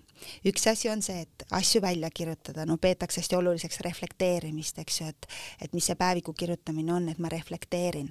[0.45, 5.11] üks asi on see, et asju välja kirjutada, no peetakse hästi oluliseks reflekteerimist, eks ju,
[5.11, 5.29] et,
[5.65, 8.11] et mis see päeviku kirjutamine on, et ma reflekteerin.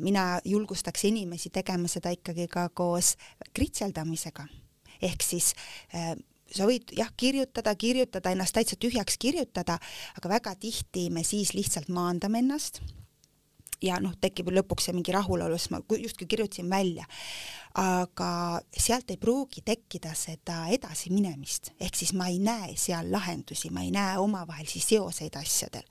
[0.00, 3.14] Mina julgustaks inimesi tegema seda ikkagi ka koos
[3.54, 4.46] kritseldamisega.
[5.02, 5.52] ehk siis
[5.94, 6.14] äh,
[6.54, 9.78] sa võid jah, kirjutada, kirjutada, ennast täitsa tühjaks kirjutada,
[10.18, 12.80] aga väga tihti me siis lihtsalt maandame ennast
[13.82, 17.04] ja noh, tekib lõpuks see mingi rahulolu, sest ma justkui kirjutasin välja
[17.74, 23.82] aga sealt ei pruugi tekkida seda edasiminemist, ehk siis ma ei näe seal lahendusi, ma
[23.82, 25.82] ei näe omavahelisi seoseid asjadel.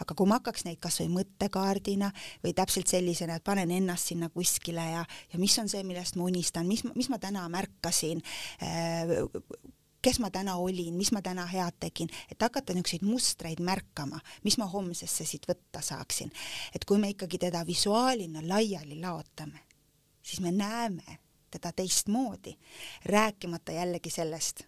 [0.00, 2.10] Aga kui ma hakkaks neid kasvõi mõttekaardina
[2.44, 6.28] või täpselt sellisena, et panen ennast sinna kuskile ja, ja mis on see, millest ma
[6.28, 8.22] unistan, mis, mis ma täna märkasin
[8.62, 9.14] äh,,
[10.02, 14.56] kes ma täna olin, mis ma täna head tegin, et hakata niisuguseid mustreid märkama, mis
[14.60, 16.32] ma homsesse siit võtta saaksin.
[16.74, 19.60] et kui me ikkagi teda visuaalina laiali laotame,
[20.22, 21.18] siis me näeme
[21.50, 22.54] teda teistmoodi,
[23.04, 24.62] rääkimata jällegi sellest,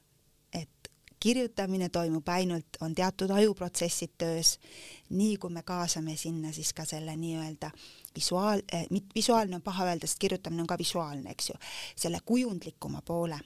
[1.23, 4.57] kirjutamine toimub ainult, on teatud ajuprotsessid töös,
[5.15, 7.71] nii kui me kaasame sinna siis ka selle nii-öelda
[8.17, 11.59] visuaal eh,, visuaalne on paha öelda, sest kirjutamine on ka visuaalne, eks ju,
[11.97, 13.39] selle kujundlikuma poole,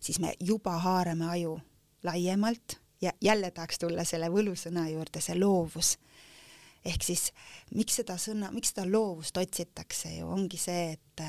[0.00, 1.58] siis me juba haarame aju
[2.06, 5.96] laiemalt ja jälle tahaks tulla selle võlusõna juurde, see loovus.
[6.86, 7.32] Ehk siis
[7.74, 11.24] miks seda sõna, miks seda loovust otsitakse ju ongi see, et,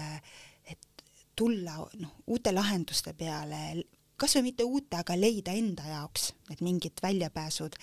[0.69, 1.05] et
[1.35, 3.81] tulla noh, uute lahenduste peale,
[4.17, 7.77] kas või mitte uute, aga leida enda jaoks need mingid väljapääsud.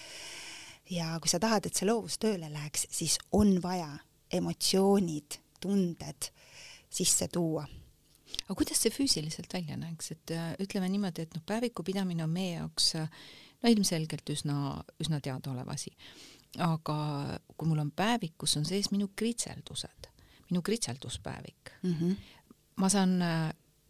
[0.90, 3.90] ja kui sa tahad, et see loovus tööle läheks, siis on vaja
[4.33, 6.31] emotsioonid, tunded
[6.90, 7.64] sisse tuua
[8.44, 12.59] aga kuidas see füüsiliselt välja näeks, et ütleme niimoodi, et noh, päeviku pidamine on meie
[12.59, 15.94] jaoks no ilmselgelt üsna, üsna teadaolev asi
[16.62, 16.97] aga
[17.57, 20.09] kui mul on päevik, kus on sees minu kritseldused,
[20.51, 22.16] minu kritselduspäevik mm, -hmm.
[22.77, 23.18] ma saan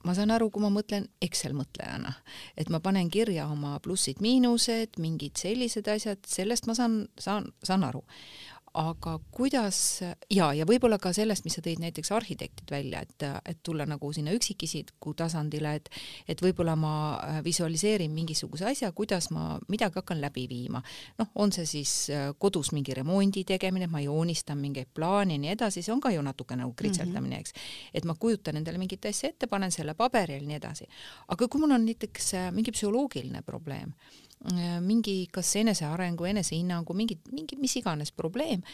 [0.04, 2.14] ma saan aru, kui ma mõtlen Excel mõtlejana,
[2.60, 8.04] et ma panen kirja oma plussid-miinused, mingid sellised asjad, sellest ma saan, saan, saan aru
[8.74, 13.60] aga kuidas ja, ja võib-olla ka sellest, mis sa tõid näiteks arhitektid välja, et, et
[13.62, 15.90] tulla nagu sinna üksikisiku tasandile, et
[16.28, 20.82] et võib-olla ma äh, visualiseerin mingisuguse asja, kuidas ma midagi hakkan läbi viima.
[21.18, 25.54] noh, on see siis äh, kodus mingi remondi tegemine, ma joonistan mingeid plaane ja nii
[25.54, 27.54] edasi, see on ka ju natuke nagu kritseldamine, eks.
[27.94, 30.90] et ma kujutan endale mingit asja ette, panen selle paberile ja nii edasi.
[31.28, 33.94] aga kui mul on näiteks äh, mingi psühholoogiline probleem,
[34.84, 38.64] mingi kas enesearengu, enesehinnangu, mingi, mingi mis iganes probleem,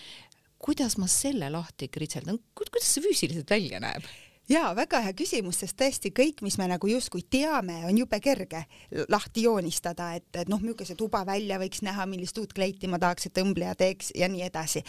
[0.61, 4.07] kuidas ma selle lahti kritseldan, kuidas see füüsiliselt välja näeb?
[4.51, 8.65] Jaa, väga hea küsimus, sest tõesti kõik, mis me nagu justkui teame, on jube kerge
[9.13, 12.99] lahti joonistada, et, et noh, milline see tuba välja võiks näha, millist uut kleiti ma
[13.03, 14.83] tahaks, et õmbleja teeks ja nii edasi.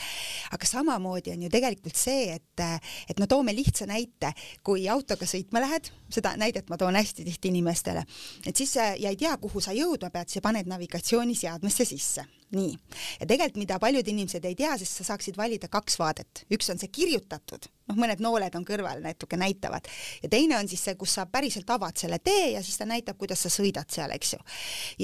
[0.51, 2.65] aga samamoodi on ju tegelikult see, et,
[3.09, 7.53] et no toome lihtsa näite, kui autoga sõitma lähed, seda näidet ma toon hästi tihti
[7.53, 8.05] inimestele,
[8.45, 12.75] et siis ja ei tea, kuhu sa jõudma pead, siis paned navigatsiooniseadmesse sisse nii,
[13.19, 16.79] ja tegelikult, mida paljud inimesed ei tea, sest sa saaksid valida kaks vaadet, üks on
[16.81, 19.87] see kirjutatud, noh, mõned nooled on kõrval natuke näitavad,
[20.23, 23.19] ja teine on siis see, kus sa päriselt avad selle tee ja siis ta näitab,
[23.21, 24.41] kuidas sa sõidad seal, eks ju.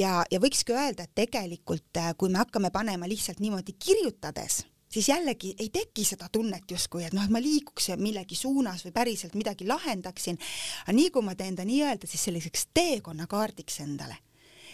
[0.04, 5.10] ja, ja võikski öelda, et tegelikult äh, kui me hakkame panema lihtsalt niimoodi kirjutades, siis
[5.10, 9.36] jällegi ei teki seda tunnet justkui, et noh, et ma liiguks millegi suunas või päriselt
[9.40, 10.40] midagi lahendaksin.
[10.84, 14.18] aga nii kui ma teen ta nii-öelda siis selliseks teekonnakaardiks endale,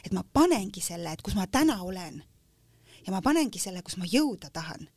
[0.06, 2.24] et ma panengi selle, et kus ma täna olen
[3.06, 4.88] ja ma panengi selle, kus ma jõuda tahan.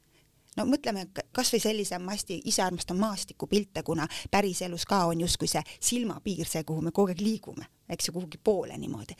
[0.57, 1.05] No mõtleme
[1.37, 6.65] kasvõi sellise, ma hästi ise armastan maastikupilte, kuna päriselus ka on justkui see silmapiir, see,
[6.65, 9.17] kuhu me kogu aeg liigume, eks ju, kuhugi poole niimoodi.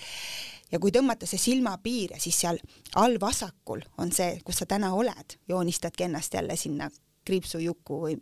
[0.73, 2.59] ja kui tõmmata see silmapiir ja siis seal
[2.97, 6.89] all vasakul on see, kus sa täna oled, joonistadki ennast jälle sinna
[7.27, 8.17] kriipsujukku või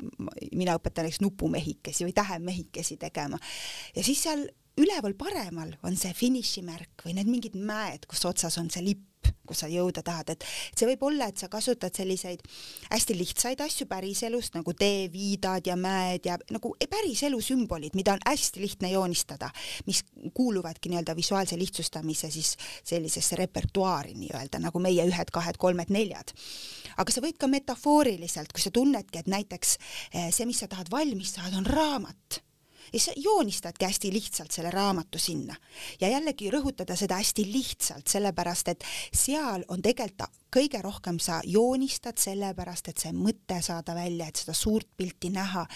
[0.56, 3.38] mina õpetan näiteks nupumehikesi või tähemehikesi tegema.
[3.96, 4.46] Ja siis seal
[4.80, 9.10] üleval paremal on see finišimärk või need mingid mäed, kus otsas on see lipp
[9.44, 10.44] kus sa jõuda tahad, et
[10.76, 12.42] see võib olla, et sa kasutad selliseid
[12.90, 18.62] hästi lihtsaid asju päriselust nagu teeviidad ja mäed ja nagu päriselu sümbolid, mida on hästi
[18.62, 19.50] lihtne joonistada,
[19.88, 20.02] mis
[20.34, 26.32] kuuluvadki nii-öelda visuaalse lihtsustamise siis sellisesse repertuaari nii-öelda nagu meie ühed, kahed, kolmed, neljad.
[26.96, 29.76] aga sa võid ka metafooriliselt, kui sa tunnedki, et näiteks
[30.12, 32.40] eh, see, mis sa tahad valmis saada, on raamat
[32.94, 35.56] ja sa joonistadki hästi lihtsalt selle raamatu sinna.
[36.00, 42.20] Ja jällegi rõhutada seda hästi lihtsalt, sellepärast et seal on tegelikult kõige rohkem sa joonistad
[42.22, 45.66] sellepärast, et see mõte saada välja, et seda suurt pilti näha.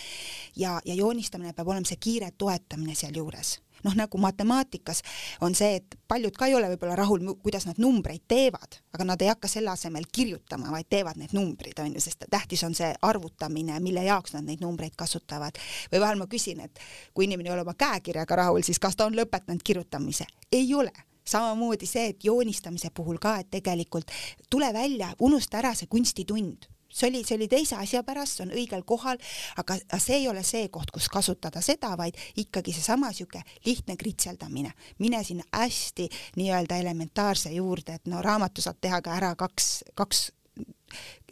[0.57, 5.03] Ja, ja joonistamine peab olema see kiire toetamine sealjuures noh, nagu matemaatikas
[5.45, 9.23] on see, et paljud ka ei ole võib-olla rahul, kuidas nad numbreid teevad, aga nad
[9.23, 12.91] ei hakka selle asemel kirjutama, vaid teevad need numbrid, on ju, sest tähtis on see
[13.03, 15.59] arvutamine, mille jaoks nad neid numbreid kasutavad.
[15.93, 16.81] või vahel ma küsin, et
[17.15, 20.27] kui inimene ei ole oma käekirjaga rahul, siis kas ta on lõpetanud kirjutamise?
[20.53, 20.93] ei ole
[21.29, 24.11] samamoodi see, et joonistamise puhul ka, et tegelikult
[24.51, 28.55] tule välja, unusta ära see kunstitund see oli, see oli teise asja pärast, see on
[28.57, 29.21] õigel kohal,
[29.61, 34.73] aga see ei ole see koht, kus kasutada seda, vaid ikkagi seesama sihuke lihtne kritseldamine.
[34.99, 40.31] mine sinna hästi nii-öelda elementaarse juurde, et no raamatu saab teha ka ära kaks, kaks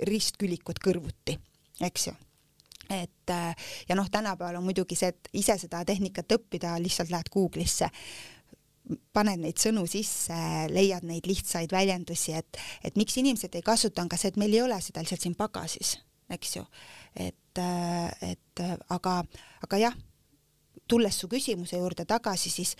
[0.06, 1.38] ristkülikut kõrvuti,
[1.80, 2.16] eks ju
[2.90, 3.30] et
[3.88, 7.88] ja noh, tänapäeval on muidugi see, et ise seda tehnikat õppida, lihtsalt lähed Google'isse
[9.16, 10.36] paned neid sõnu sisse,
[10.70, 14.54] leiad neid lihtsaid väljendusi, et, et miks inimesed ei kasuta, on ka see, et meil
[14.54, 15.96] ei ole seda lihtsalt siin pagasis,
[16.32, 16.64] eks ju.
[17.26, 17.62] et,
[18.30, 19.18] et aga,
[19.66, 19.98] aga jah,
[20.86, 22.76] tulles su küsimuse juurde tagasi, siis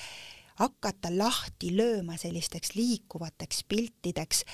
[0.60, 4.44] hakata lahti lööma sellisteks liikuvateks piltideks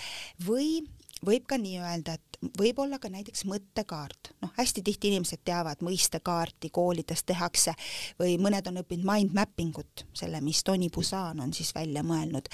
[0.46, 0.80] või
[1.26, 5.82] võib ka nii öelda, et võib olla ka näiteks mõttekaart, noh, hästi tihti inimesed teavad
[5.84, 7.74] mõistekaarti koolides tehakse
[8.18, 12.50] või mõned on õppinud mind mapping ut, selle, mis Tony Busan on siis välja mõelnud.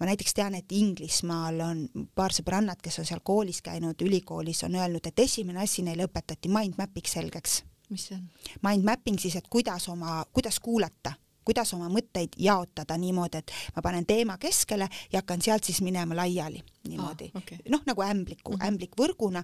[0.00, 4.76] ma näiteks tean, et Inglismaal on paar sõbrannat, kes on seal koolis käinud, ülikoolis, on
[4.76, 7.62] öelnud, et esimene asi neile õpetati mind mapping selgeks.
[7.90, 8.28] mis see on?
[8.62, 11.16] Mind mapping siis, et kuidas oma, kuidas kuulata
[11.50, 16.16] kuidas oma mõtteid jaotada niimoodi, et ma panen teema keskele ja hakkan sealt siis minema
[16.16, 17.58] laiali niimoodi ah,, okay.
[17.68, 18.68] noh, nagu ämbliku mm, -hmm.
[18.68, 19.42] ämblikvõrguna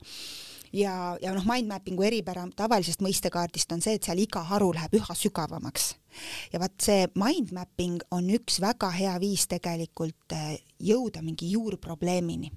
[0.73, 5.15] ja, ja noh, mindmappingu eripära tavalisest mõistekaardist on see, et seal iga haru läheb üha
[5.15, 5.95] sügavamaks.
[6.53, 12.53] ja vaat see mindmapping on üks väga hea viis tegelikult eh, jõuda mingi juurprobleemini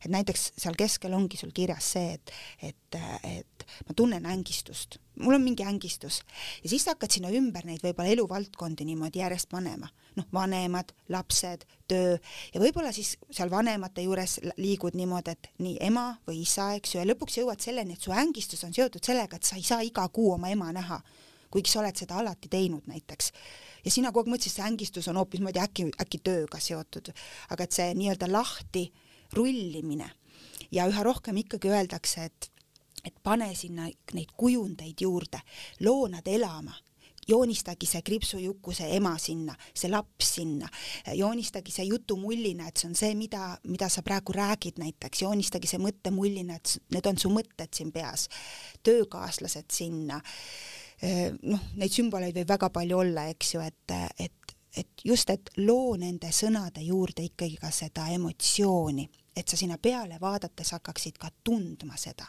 [0.00, 5.36] et näiteks seal keskel ongi sul kirjas see, et, et, et ma tunnen ängistust, mul
[5.36, 6.20] on mingi ängistus.
[6.62, 11.66] Ja siis sa hakkad sinna ümber neid võib-olla eluvaldkondi niimoodi järjest panema, noh, vanemad, lapsed,
[11.90, 12.16] töö.
[12.54, 17.02] Ja võib-olla siis seal vanemate juures liigud niimoodi, et nii ema või isa, eks ju,
[17.02, 20.08] ja lõpuks jõuad selleni, et su ängistus on seotud sellega, et sa ei saa iga
[20.08, 21.00] kuu oma ema näha,
[21.54, 23.30] kuigi sa oled seda alati teinud näiteks.
[23.84, 26.60] Ja sina kogu aeg mõtlesid, see ängistus on hoopis, ma ei tea, äkki, äkki tööga
[26.62, 27.12] seotud,
[27.52, 28.88] aga et see nii-öelda lahti
[29.36, 30.10] rullimine.
[30.72, 32.50] Ja üha rohkem ikkagi öeldakse, et,
[33.04, 35.42] et pane sinna neid kujundeid juurde,
[35.86, 36.74] loo nad elama.
[37.24, 40.68] Joonistagi see kriipsujuku, see ema sinna, see laps sinna,
[41.16, 45.80] joonistagi see jutumullina, et see on see, mida, mida sa praegu räägid näiteks, joonistagi see
[45.80, 48.26] mõttemullina, et need on su mõtted siin peas,
[48.84, 50.20] töökaaslased sinna,
[51.48, 55.96] noh, neid sümboleid võib väga palju olla, eks ju, et, et, et just, et loo
[55.96, 61.96] nende sõnade juurde ikkagi ka seda emotsiooni et sa sinna peale vaadates hakkaksid ka tundma
[61.96, 62.26] seda.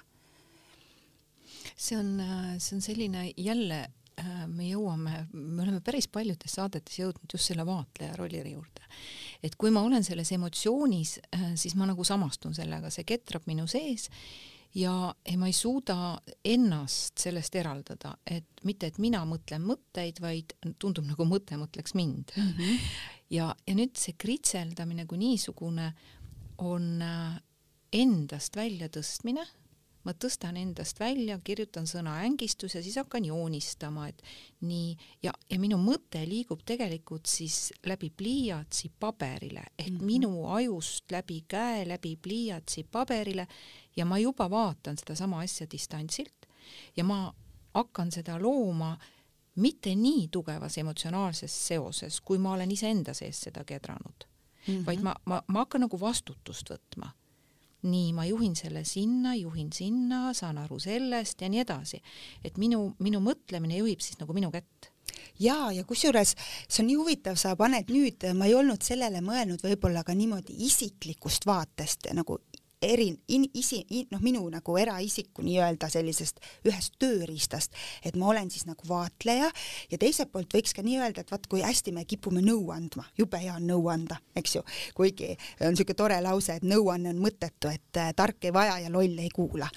[1.76, 2.22] see on,
[2.60, 3.80] see on selline jälle
[4.20, 8.84] äh, me jõuame, me oleme päris paljudes saadetes jõudnud just selle vaatleja rolli juurde.
[9.44, 13.68] et kui ma olen selles emotsioonis, äh, siis ma nagu samastun sellega, see ketrab minu
[13.68, 14.10] sees
[14.76, 20.56] ja, ja ma ei suuda ennast sellest eraldada, et mitte, et mina mõtlen mõtteid, vaid
[20.82, 22.52] tundub nagu mõte mõtleks mind mm.
[22.52, 22.92] -hmm.
[23.38, 25.94] ja, ja nüüd see kritseldamine kui niisugune
[26.58, 27.04] on,
[27.94, 29.46] endast väljatõstmine
[30.06, 34.22] ma tõstan endast välja, kirjutan sõna ängistus ja siis hakkan joonistama, et
[34.66, 34.94] nii,
[35.26, 39.64] ja, ja minu mõte liigub tegelikult siis läbi pliiatsi paberile.
[39.78, 40.06] Ehk mm -hmm.
[40.06, 43.48] minu ajust läbi käe, läbi pliiatsi paberile.
[43.96, 46.46] Ja ma juba vaatan sedasama asja distantsilt.
[46.98, 47.34] Ja ma
[47.74, 48.98] hakkan seda looma
[49.56, 54.35] mitte nii tugevas emotsionaalses seoses, kui ma olen iseenda sees seda kedranud
[54.68, 54.86] mm, -hmm.
[54.86, 57.12] vaid ma, ma, ma hakkan nagu vastutust võtma
[57.86, 62.02] nii, ma juhin selle sinna, juhin sinna, saan aru sellest ja nii edasi.
[62.44, 64.90] et minu, minu mõtlemine juhib siis nagu minu kätt
[65.40, 66.36] ja, ja kusjuures
[66.68, 70.58] see on nii huvitav, sa paned nüüd, ma ei olnud sellele mõelnud võib-olla ka niimoodi
[70.68, 72.40] isiklikust vaatest nagu
[72.82, 73.10] eri,
[73.54, 77.74] isi, noh, minu nagu eraisiku nii-öelda sellisest ühest tööriistast,
[78.06, 79.50] et ma olen siis nagu vaatleja
[79.92, 83.06] ja teiselt poolt võiks ka nii öelda, et vaat kui hästi me kipume nõu andma,
[83.18, 84.64] jube hea on nõu anda, eks ju,
[84.98, 88.92] kuigi on niisugune tore lause, et nõuanne on mõttetu, et äh, tark ei vaja ja
[88.94, 89.70] loll ei kuula.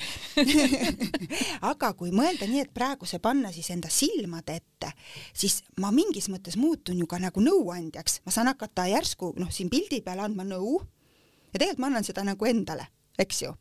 [1.70, 4.92] Aga kui mõelda nii, et praegu see panna siis enda silmade ette,
[5.36, 9.70] siis ma mingis mõttes muutun ju ka nagu nõuandjaks, ma saan hakata järsku noh, siin
[9.72, 10.78] pildi peal andma nõu
[11.52, 13.54] ja tegelikult ma annan seda nagu endale eks ju.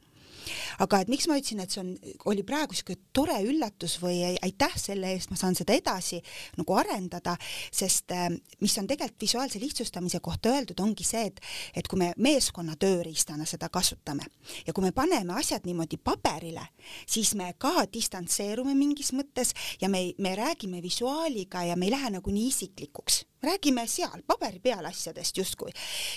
[0.79, 1.89] Aga et miks ma ütlesin, et see on,
[2.31, 6.21] oli praegu siuke tore üllatus või aitäh selle eest, ma saan seda edasi
[6.55, 7.33] nagu arendada,
[7.67, 8.29] sest äh,
[8.63, 11.41] mis on tegelikult visuaalse lihtsustamise kohta öeldud, ongi see, et,
[11.75, 14.29] et kui me meeskonna tööriistana seda kasutame
[14.63, 16.63] ja kui me paneme asjad niimoodi paberile,
[17.03, 19.51] siis me ka distantseerume mingis mõttes
[19.83, 24.59] ja me, me räägime visuaaliga ja me ei lähe nagu nii isiklikuks räägime seal paberi
[24.59, 25.71] peal asjadest justkui.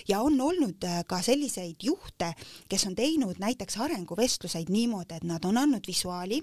[0.08, 2.32] Ja on olnud äh, ka selliseid juhte,
[2.68, 6.42] kes on teinud näiteks arenguvestluseid niimoodi, et nad on andnud visuaali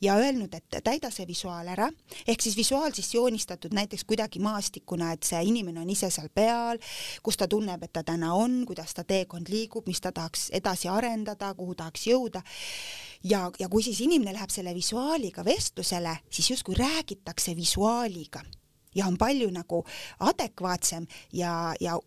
[0.00, 1.88] ja öelnud, et täida see visuaal ära,
[2.28, 6.80] ehk siis visuaal siis joonistatud näiteks kuidagi maastikuna, et see inimene on ise seal peal,
[7.22, 10.88] kus ta tunneb, et ta täna on, kuidas ta teekond liigub, mis ta tahaks edasi
[10.92, 12.42] arendada, kuhu tahaks jõuda.
[13.24, 18.44] ja, ja kui siis inimene läheb selle visuaaliga vestlusele, siis justkui räägitakse visuaaliga
[18.94, 19.82] ja on palju nagu
[20.18, 21.98] adekvaatsem ja, ja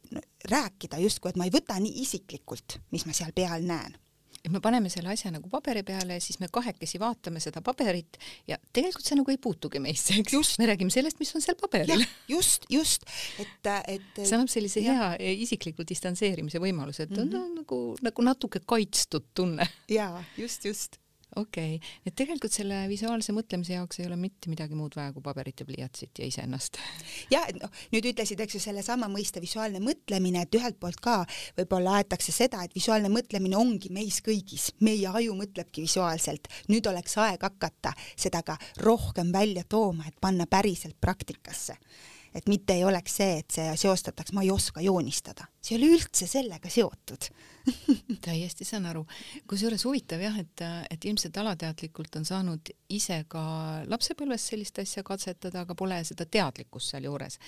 [0.49, 3.99] rääkida justkui, et ma ei võta nii isiklikult, mis ma seal peal näen
[4.43, 8.17] et me paneme selle asja nagu paberi peale ja siis me kahekesi vaatame seda paberit
[8.49, 11.55] ja tegelikult see nagu ei puutugi meisse, eks just, me räägime sellest, mis on seal
[11.59, 12.03] paberil.
[12.27, 13.07] just, just,
[13.39, 14.97] et, et see annab sellise ja.
[15.15, 17.39] hea isikliku distantseerimise võimaluse, et mm -hmm.
[17.39, 19.69] on nagu, nagu natuke kaitstud tunne.
[19.87, 20.99] jaa, just, just
[21.35, 25.23] okei okay., et tegelikult selle visuaalse mõtlemise jaoks ei ole mitte midagi muud vaja kui
[25.25, 26.79] paberit ja pliiatsit ja iseennast.
[27.31, 31.21] et noh, nüüd ütlesid, eks ju, sellesama mõiste visuaalne mõtlemine, et ühelt poolt ka
[31.57, 36.49] võib-olla aetakse seda, et visuaalne mõtlemine ongi meis kõigis, meie aju mõtlebki visuaalselt.
[36.69, 41.77] nüüd oleks aeg hakata seda ka rohkem välja tooma, et panna päriselt praktikasse
[42.33, 45.99] et mitte ei oleks see, et see seostataks, ma ei oska joonistada, see ei ole
[45.99, 47.29] üldse sellega seotud
[48.25, 49.03] täiesti saan aru,
[49.47, 53.43] kusjuures huvitav jah, et, et ilmselt alateadlikult on saanud ise ka
[53.89, 57.39] lapsepõlves sellist asja katsetada, aga pole seda teadlikkust sealjuures.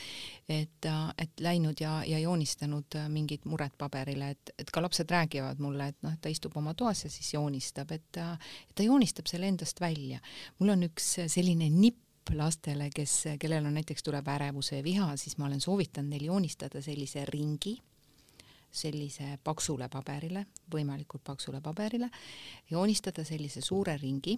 [0.50, 0.88] et,
[1.22, 6.00] et läinud ja, ja joonistanud mingid mured paberile, et, et ka lapsed räägivad mulle, et
[6.06, 8.36] noh, et ta istub oma toas ja siis joonistab, et ta,
[8.76, 10.22] ta joonistab selle endast välja.
[10.60, 15.38] mul on üks selline nipp lastele, kes, kellel on näiteks tuleb ärevuse ja viha, siis
[15.38, 17.76] ma olen soovitanud neil joonistada sellise ringi
[18.76, 22.10] sellise paksule paberile, võimalikult paksule paberile,
[22.72, 24.38] joonistada sellise suure ringi,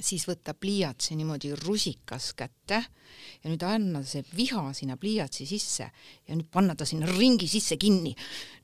[0.00, 2.78] siis võtta pliiatsi niimoodi rusikas kätte
[3.42, 7.76] ja nüüd anda see viha sinna pliiatsi sisse ja nüüd panna ta sinna ringi sisse
[7.80, 8.14] kinni.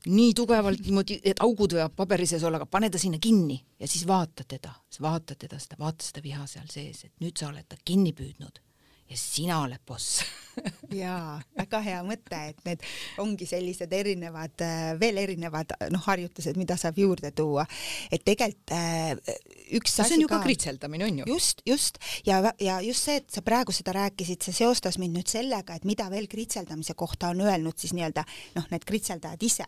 [0.06, 3.88] nii tugevalt niimoodi, et augud võivad paberi sees olla, aga pane ta sinna kinni ja
[3.90, 7.66] siis vaata teda, vaata teda, seda, vaata seda viha seal sees, et nüüd sa oled
[7.68, 8.62] ta kinni püüdnud
[9.10, 10.22] ja sina oled boss
[11.02, 12.84] jaa, väga hea mõte, et need
[13.22, 17.66] ongi sellised erinevad, äh, veel erinevad noh, harjutused, mida saab juurde tuua.
[18.10, 19.36] et tegelikult äh,
[19.76, 21.26] üks asi see on ju ka kritseldamine, on ju?
[21.34, 25.30] just, just ja, ja just see, et sa praegu seda rääkisid, see seostas mind nüüd
[25.30, 28.24] sellega, et mida veel kritseldamise kohta on öelnud siis nii-öelda
[28.56, 29.66] noh, need kritseldajad ise.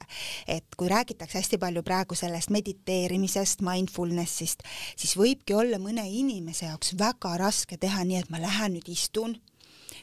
[0.48, 4.64] et kui räägitakse hästi palju praegu sellest mediteerimisest, mindfulness'ist,
[4.96, 9.27] siis võibki olla mõne inimese jaoks väga raske teha nii, et ma lähen nüüd istun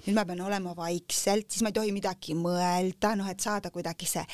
[0.06, 4.08] nüüd ma pean olema vaikselt, siis ma ei tohi midagi mõelda, noh, et saada kuidagi
[4.10, 4.26] see.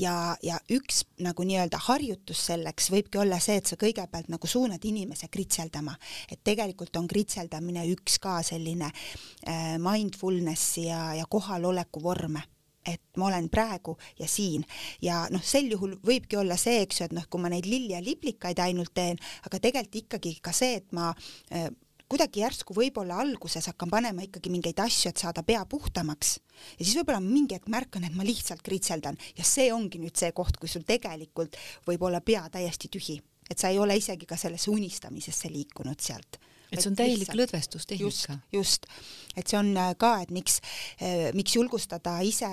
[0.00, 0.14] Ja,
[0.44, 5.28] ja üks nagu nii-öelda harjutus selleks võibki olla see, et sa kõigepealt nagu suunad inimese
[5.32, 5.96] kritseldama,
[6.32, 12.44] et tegelikult on kritseldamine üks ka selline äh, mindfulnessi ja, ja kohaloleku vorme.
[12.88, 14.62] Et ma olen praegu ja siin.
[15.04, 17.92] Ja noh, sel juhul võibki olla see, eks ju, et noh, kui ma neid lilli
[17.92, 21.10] ja liblikaid ainult teen, aga tegelikult ikkagi ka see, et ma
[21.52, 21.68] äh,
[22.08, 26.38] kuidagi järsku võib-olla alguses hakkan panema ikkagi mingeid asju, et saada pea puhtamaks.
[26.78, 29.18] Ja siis võib-olla mingi hetk märkan, et ma lihtsalt kritseldan.
[29.38, 33.18] Ja see ongi nüüd see koht, kus sul tegelikult võib olla pea täiesti tühi,
[33.50, 36.40] et sa ei ole isegi ka sellesse unistamisesse liikunud sealt.
[36.68, 38.04] Et see on täielik lõdvestustehnika.
[38.04, 38.88] just, just,
[39.36, 40.58] et see on äh, ka, et miks,
[41.00, 42.50] äh, miks julgustada ise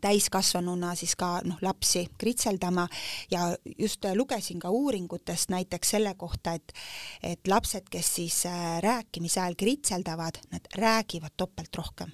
[0.00, 2.88] täiskasvanuna siis ka noh, lapsi kritseldama.
[3.30, 6.72] Ja just lugesin ka uuringutest näiteks selle kohta, et
[7.22, 12.12] et lapsed, kes siis äh, rääkimise ajal kritseldavad, nad räägivad topelt rohkem.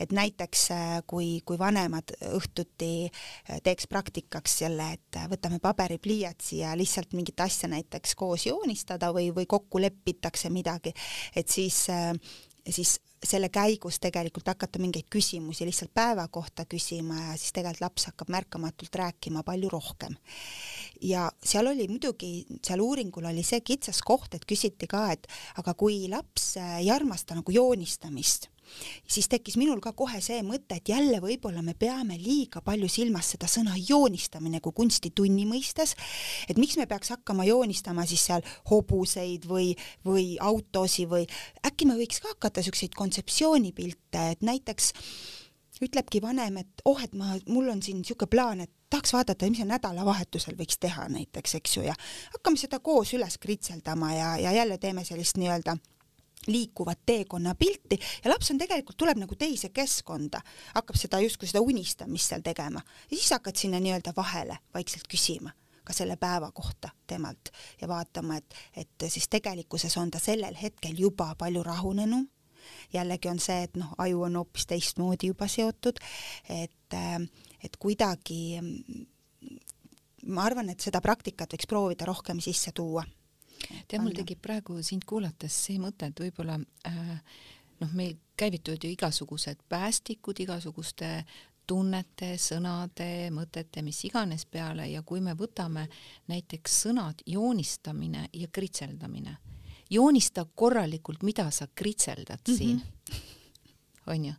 [0.00, 6.76] Et näiteks äh, kui, kui vanemad õhtuti äh, teeks praktikaks jälle, et võtame paberipliiatsi ja
[6.78, 10.94] lihtsalt mingit asja näiteks koos joonistada või, või kokku lepitakse midagi,
[11.36, 11.86] et siis
[12.68, 18.06] siis selle käigus tegelikult hakata mingeid küsimusi lihtsalt päeva kohta küsima ja siis tegelikult laps
[18.08, 20.16] hakkab märkamatult rääkima palju rohkem.
[21.00, 25.28] ja seal oli muidugi, seal uuringul oli see kitsas koht, et küsiti ka, et
[25.60, 28.48] aga kui laps ei armasta nagu joonistamist
[29.08, 33.32] siis tekkis minul ka kohe see mõte, et jälle võib-olla me peame liiga palju silmas
[33.34, 35.96] seda sõna joonistamine kui kunstitunni mõistes,
[36.48, 39.74] et miks me peaks hakkama joonistama siis seal hobuseid või,
[40.06, 41.26] või autosi või
[41.66, 44.92] äkki me võiks ka hakata siukseid kontseptsioonipilte, et näiteks
[45.80, 49.62] ütlebki vanem, et oh, et ma, mul on siin niisugune plaan, et tahaks vaadata, mis
[49.64, 51.94] nädalavahetusel võiks teha näiteks, eks ju, ja
[52.34, 55.78] hakkame seda koos üles kritseldama ja, ja jälle teeme sellist nii-öelda
[56.52, 60.42] liikuvat teekonna pilti ja laps on tegelikult, tuleb nagu teise keskkonda,
[60.74, 62.82] hakkab seda justkui seda unistamist seal tegema.
[63.10, 68.36] Ja siis hakkad sinna nii-öelda vahele vaikselt küsima ka selle päeva kohta temalt ja vaatama,
[68.36, 72.28] et, et siis tegelikkuses on ta sellel hetkel juba palju rahunenum.
[72.92, 75.98] jällegi on see, et noh, aju on hoopis teistmoodi juba seotud,
[76.48, 76.96] et,
[77.64, 78.60] et kuidagi
[80.26, 83.04] ma arvan, et seda praktikat võiks proovida rohkem sisse tuua
[83.88, 86.58] tead, mul tekib praegu sind kuulates see mõte, et võib-olla
[86.88, 87.14] äh,
[87.80, 91.10] noh, meil käivituvad ju igasugused päästikud igasuguste
[91.70, 95.86] tunnete, sõnade, mõtete, mis iganes peale ja kui me võtame
[96.30, 99.36] näiteks sõnad joonistamine ja kritseldamine,
[99.90, 102.58] joonista korralikult, mida sa kritseldad mm -hmm.
[102.58, 102.82] siin,
[104.06, 104.34] onju.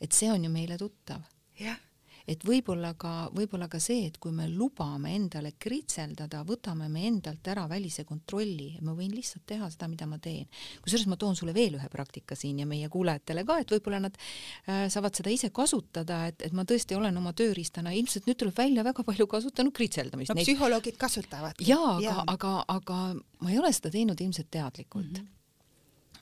[0.00, 1.22] et see on ju meile tuttav.
[1.58, 1.89] jah
[2.30, 7.46] et võib-olla ka, võib-olla ka see, et kui me lubame endale kritseldada, võtame me endalt
[7.50, 10.46] ära välise kontrolli ja ma võin lihtsalt teha seda, mida ma teen.
[10.84, 14.20] kusjuures ma toon sulle veel ühe praktika siin ja meie kuulajatele ka, et võib-olla nad
[14.20, 18.56] äh, saavad seda ise kasutada, et, et ma tõesti olen oma tööriistana ilmselt nüüd tuleb
[18.56, 20.34] välja väga palju kasutanud kritseldamist.
[20.34, 21.58] no psühholoogid kasutavad.
[21.66, 23.02] jaa, aga, aga, aga
[23.40, 25.20] ma ei ole seda teinud ilmselt teadlikult mm.
[25.20, 25.39] -hmm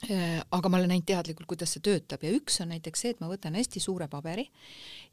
[0.07, 3.29] aga ma olen näinud teadlikult, kuidas see töötab ja üks on näiteks see, et ma
[3.31, 4.45] võtan hästi suure paberi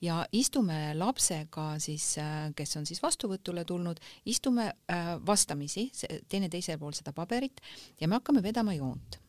[0.06, 5.88] ja istume lapsega siis, äh, kes on siis vastuvõtule tulnud, istume äh, vastamisi
[6.30, 7.62] teineteise pool seda paberit
[8.00, 9.20] ja me hakkame vedama joont.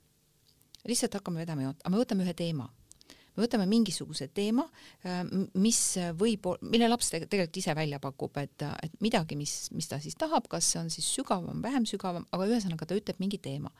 [0.87, 2.69] lihtsalt hakkame vedama joont, aga me võtame ühe teema
[3.37, 4.67] me võtame mingisuguse teema,
[5.07, 5.23] äh,
[5.55, 5.81] mis
[6.19, 10.49] võib, mille laps tegelikult ise välja pakub, et, et midagi, mis, mis ta siis tahab,
[10.53, 13.73] kas see on siis sügavam, vähem sügavam, aga ühesõnaga ta ütleb mingi teema.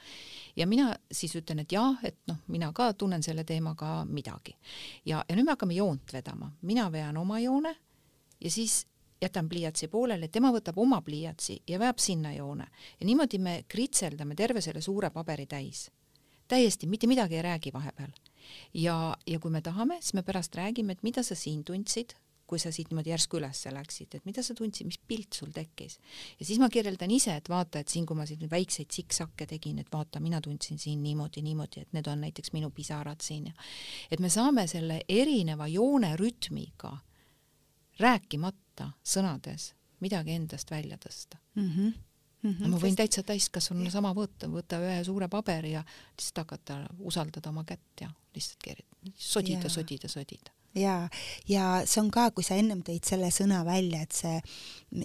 [0.57, 4.57] ja mina siis ütlen, et jah, et noh, mina ka tunnen selle teemaga midagi.
[5.05, 7.77] ja, ja nüüd me hakkame joont vedama, mina vean oma joone
[8.41, 8.85] ja siis
[9.23, 12.67] jätan pliiatsi pooleli, tema võtab oma pliiatsi ja veab sinna joone
[13.01, 15.91] ja niimoodi me kritseldame terve selle suure paberi täis.
[16.49, 18.13] täiesti mitte midagi ei räägi vahepeal
[18.75, 22.17] ja, ja kui me tahame, siis me pärast räägime, et mida sa siin tundsid,
[22.47, 25.99] kui sa siit niimoodi järsku üles läksid, et mida sa tundsid, mis pilt sul tekkis.
[26.39, 29.81] ja siis ma kirjeldan ise, et vaata, et siin, kui ma siin väikseid siksakke tegin,
[29.83, 33.57] et vaata, mina tundsin siin niimoodi, niimoodi, et need on näiteks minu pisarad siin ja
[34.11, 36.93] et me saame selle erineva joonerütmiga
[37.99, 39.73] rääkimata sõnades
[40.05, 41.71] midagi endast välja tõsta mm.
[41.71, 41.95] -hmm
[42.43, 42.51] mm.
[42.51, 43.03] -hmm, ma võin sest...
[43.03, 48.11] täitsa täiskasvanuna sama võtta, võtta ühe suure paberi ja lihtsalt hakata usaldada oma kätt ja
[48.35, 50.57] lihtsalt keerida, sodida, sodida, sodida.
[50.77, 51.09] Ja,
[51.49, 54.35] ja see on ka, kui sa ennem tõid selle sõna välja, et see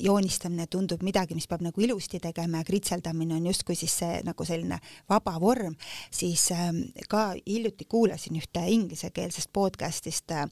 [0.04, 4.46] joonistamine tundub midagi, mis peab nagu ilusti tegema ja kritseldamine on justkui siis see nagu
[4.48, 5.78] selline vaba vorm,
[6.12, 6.74] siis äh,
[7.08, 10.44] ka hiljuti kuulasin ühte inglisekeelsest podcast'ist äh,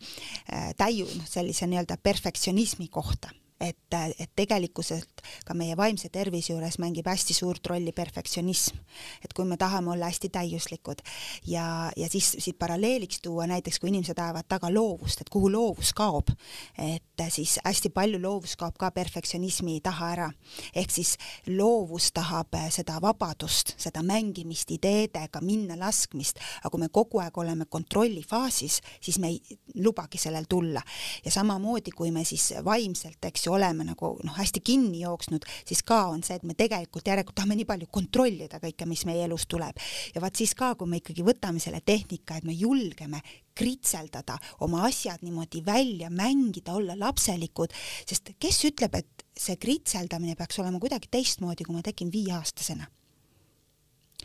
[0.80, 7.08] täiu, noh, sellise nii-öelda perfektsionismi kohta et, et tegelikkuselt ka meie vaimse tervise juures mängib
[7.10, 8.78] hästi suurt rolli perfektsionism.
[9.24, 11.02] et kui me tahame olla hästi täiuslikud
[11.48, 15.92] ja, ja siis siit paralleeliks tuua näiteks, kui inimesed ajavad taga loovust, et kuhu loovus
[15.94, 16.32] kaob,
[16.78, 20.30] et siis hästi palju loovus kaob ka perfektsionismi taha ära.
[20.76, 27.20] ehk siis loovus tahab seda vabadust, seda mängimist, ideedega minna laskmist, aga kui me kogu
[27.20, 30.82] aeg oleme kontrolli faasis, siis me ei lubagi sellel tulla.
[31.26, 35.46] ja samamoodi, kui me siis vaimselt, eks ju, ju oleme nagu noh, hästi kinni jooksnud,
[35.68, 39.26] siis ka on see, et me tegelikult järelikult tahame nii palju kontrollida kõike, mis meie
[39.26, 39.80] elus tuleb.
[40.16, 43.22] ja vaat siis ka, kui me ikkagi võtame selle tehnika, et me julgeme
[43.60, 47.74] kritseldada oma asjad niimoodi välja, mängida, olla lapselikud,
[48.08, 52.88] sest kes ütleb, et see kritseldamine peaks olema kuidagi teistmoodi, kui ma tegin viieaastasena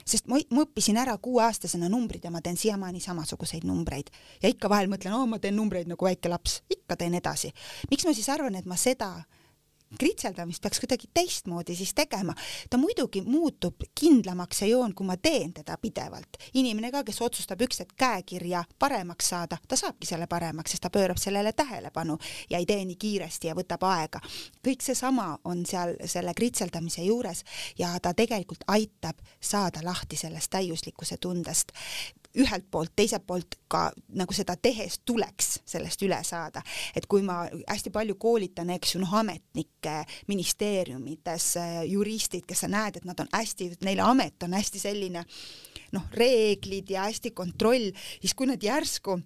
[0.02, 4.10] sest ma, ma õppisin ära kuueaastasena numbrid ja ma teen siiamaani samasuguseid numbreid
[4.42, 7.52] ja ikka vahel mõtlen, oo, ma teen numbreid nagu väike laps, ikka teen edasi.
[7.90, 9.12] miks ma siis arvan, et ma seda
[9.98, 12.34] kritseldamist peaks kuidagi teistmoodi siis tegema.
[12.70, 16.36] ta muidugi muutub kindlamaks see joon, kui ma teen teda pidevalt.
[16.54, 20.90] inimene ka, kes otsustab üks hetk käekirja paremaks saada, ta saabki selle paremaks, sest ta
[20.90, 22.18] pöörab sellele tähelepanu
[22.50, 24.20] ja ei tee nii kiiresti ja võtab aega.
[24.66, 27.44] kõik seesama on seal selle kritseldamise juures
[27.78, 31.72] ja ta tegelikult aitab saada lahti sellest täiuslikkuse tundest
[32.40, 36.62] ühelt poolt, teiselt poolt ka nagu seda tehes tuleks sellest üle saada.
[36.96, 41.50] et kui ma hästi palju koolitan, eks ju, noh, ametnikke ministeeriumides,
[41.90, 45.24] juristid, kes sa näed, et nad on hästi, neile amet on hästi selline
[45.94, 49.18] noh, reeglid ja hästi kontroll, siis kui nad järsku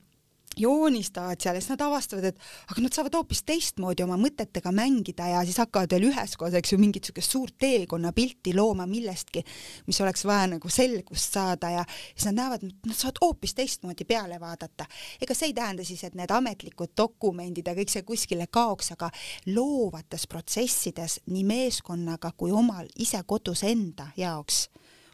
[0.56, 2.38] joonistavad seal ja siis nad avastavad, et
[2.72, 6.78] aga nad saavad hoopis teistmoodi oma mõtetega mängida ja siis hakkavad veel üheskoos, eks ju,
[6.80, 9.44] mingit niisugust suurt teekonnapilti looma millestki,
[9.86, 14.40] mis oleks vaja nagu selgust saada ja siis nad näevad, nad saavad hoopis teistmoodi peale
[14.40, 14.86] vaadata.
[15.20, 19.10] ega see ei tähenda siis, et need ametlikud dokumendid ja kõik see kuskile kaoks, aga
[19.46, 24.68] loovates protsessides nii meeskonnaga kui omal ise kodus enda jaoks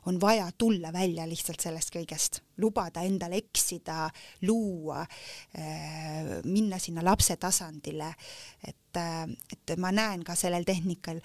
[0.06, 4.08] on vaja tulla välja lihtsalt sellest kõigest, lubada endal eksida,
[4.42, 5.02] luua,
[5.58, 8.12] äh, minna sinna lapse tasandile,
[8.64, 11.20] et, äh, et ma näen ka sellel tehnikal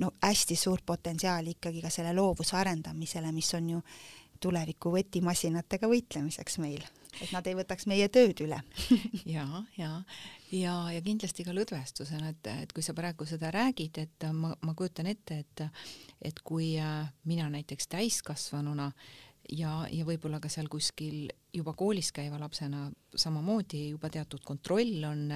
[0.00, 3.82] no hästi suurt potentsiaali ikkagi ka selle loovuse arendamisele, mis on ju
[4.40, 6.82] tuleviku võtimasinatega võitlemiseks meil,
[7.20, 8.60] et nad ei võtaks meie tööd üle.
[9.26, 9.46] Ja,
[9.76, 9.90] ja,
[10.54, 14.74] ja, ja kindlasti ka lõdvestusena, et, et kui sa praegu seda räägid, et ma, ma
[14.78, 15.64] kujutan ette, et,
[16.30, 18.90] et kui äh, mina näiteks täiskasvanuna
[19.52, 21.26] ja, ja võib-olla ka seal kuskil
[21.56, 22.86] juba koolis käiva lapsena
[23.16, 25.30] samamoodi juba teatud kontroll on,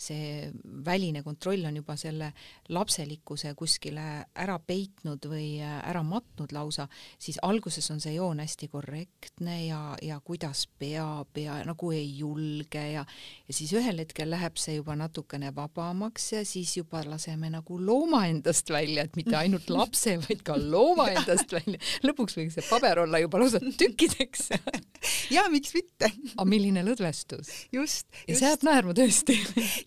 [0.00, 0.48] see
[0.86, 2.30] väline kontroll on juba selle
[2.74, 9.56] lapselikkuse kuskile ära peitnud või ära matnud lausa, siis alguses on see joon hästi korrektne
[9.66, 13.04] ja, ja kuidas peab ja nagu ei julge ja,
[13.46, 18.24] ja siis ühel hetkel läheb see juba natukene vabamaks ja siis juba laseme nagu looma
[18.30, 21.80] endast välja, et mitte ainult lapse, vaid ka looma endast välja.
[22.06, 24.50] lõpuks võiks see paber olla juba lausa tükkideks
[25.36, 27.52] ja miks mitte aga milline lõdvestus.
[27.72, 28.08] just.
[28.26, 29.38] ja see jääb naerma tõesti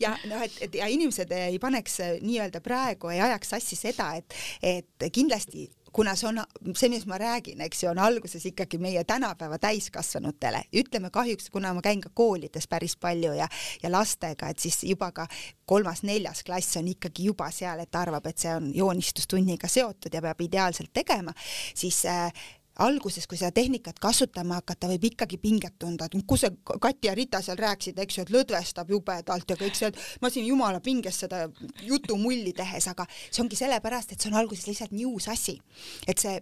[0.03, 4.13] ja noh, et, et ja inimesed ei paneks äh, nii-öelda praegu ei ajaks sassi seda,
[4.19, 6.41] et, et kindlasti kuna see on
[6.73, 11.73] see, mis ma räägin, eks ju, on alguses ikkagi meie tänapäeva täiskasvanutele, ütleme kahjuks, kuna
[11.77, 13.47] ma käin ka koolides päris palju ja,
[13.83, 15.27] ja lastega, et siis juba ka
[15.69, 20.41] kolmas-neljas klass on ikkagi juba seal, et arvab, et see on joonistustunniga seotud ja peab
[20.41, 21.33] ideaalselt tegema,
[21.77, 22.33] siis äh,
[22.81, 27.13] alguses, kui seda tehnikat kasutama hakata, võib ikkagi pinget tunda, et kus see Kati ja
[27.15, 30.81] Rita seal rääkisid, eks ju, et lõdvestab jubedalt ja kõik see, et ma siin jumala
[30.83, 31.43] pinges seda
[31.85, 35.59] jutumulli tehes, aga see ongi sellepärast, et see on alguses lihtsalt nii uus asi.
[36.07, 36.39] et see,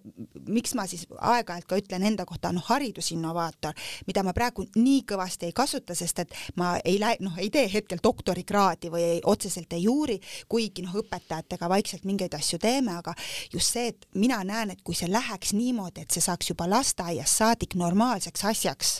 [0.47, 3.75] miks ma siis aeg-ajalt ka ütlen enda kohta, noh, haridusinnovaator,
[4.07, 7.67] mida ma praegu nii kõvasti ei kasuta, sest et ma ei lähe, noh, ei tee
[7.71, 10.19] hetkel doktorikraadi või ei, otseselt ei uuri,
[10.49, 13.15] kuigi noh, õpetajatega vaikselt mingeid asju teeme, aga
[13.51, 16.69] just see, et mina näen, et kui see läheks niimoodi, et see see saaks juba
[16.69, 18.99] lasteaiast saadik normaalseks asjaks.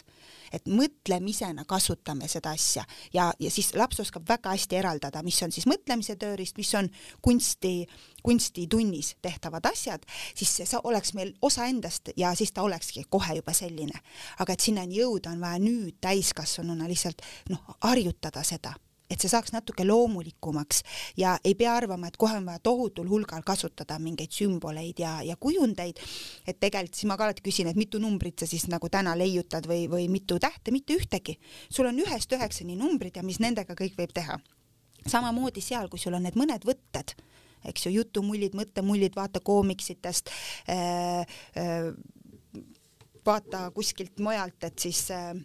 [0.51, 2.83] Et mõtlemisena kasutame seda asja.
[3.13, 6.89] Ja, ja siis laps oskab väga hästi eraldada, mis on siis mõtlemise tööriist, mis on
[7.23, 7.87] kunsti,
[8.19, 10.03] kunstitunnis tehtavad asjad,
[10.35, 14.03] siis see oleks meil osa endast ja siis ta olekski kohe juba selline.
[14.39, 18.75] aga et sinnani jõuda, on vaja nüüd täiskasvanuna lihtsalt noh, harjutada seda
[19.11, 20.81] et see saaks natuke loomulikumaks
[21.19, 25.35] ja ei pea arvama, et kohe on vaja tohutul hulgal kasutada mingeid sümboleid ja, ja
[25.39, 25.99] kujundeid,
[26.47, 29.67] et tegelikult siis ma ka alati küsin, et mitu numbrit sa siis nagu täna leiutad
[29.69, 31.37] või, või mitu tähte, mitte ühtegi.
[31.69, 34.39] sul on ühest üheksani numbrid ja mis nendega kõik võib teha.
[35.07, 37.15] samamoodi seal, kui sul on need mõned võtted,
[37.65, 40.29] eks ju, jutumullid, mõttemullid, vaata koomiksitest
[40.69, 41.25] äh,,
[41.57, 41.91] äh,
[43.25, 45.35] vaata kuskilt mujalt, et siis äh,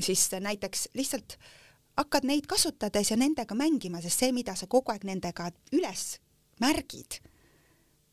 [0.00, 1.56] siis näiteks lihtsalt äh,
[1.98, 6.18] hakkad neid kasutades ja nendega mängima, sest see, mida sa kogu aeg nendega üles
[6.60, 7.20] märgid,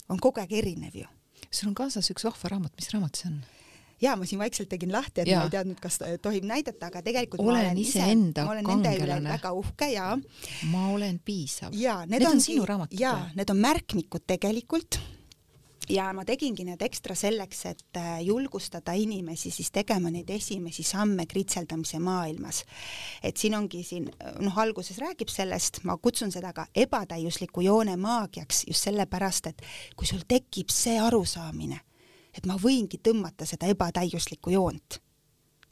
[0.10, 1.08] on kogu aeg erinev ju.
[1.52, 3.42] sul on kaasas üks vahva raamat, mis raamat see on?
[4.02, 5.42] ja ma siin vaikselt tegin lahti, et ja.
[5.42, 9.30] ma ei teadnud, kas tohib näidata, aga tegelikult olen ma olen iseenda kangelane.
[9.30, 10.10] väga uhke ja.
[10.72, 11.74] ma olen piisav.
[11.74, 13.00] ja need, need on, on sinu raamatud?
[13.00, 15.00] ja need on märkmikud tegelikult
[15.90, 21.26] ja ma tegingi need ekstra selleks, et äh, julgustada inimesi siis tegema neid esimesi samme
[21.26, 22.64] kritseldamise maailmas.
[23.24, 24.10] et siin ongi siin,
[24.40, 29.62] noh, alguses räägib sellest, ma kutsun seda ka ebatäiusliku joone maagiaks just sellepärast, et
[29.96, 31.80] kui sul tekib see arusaamine,
[32.38, 35.02] et ma võingi tõmmata seda ebatäiuslikku joont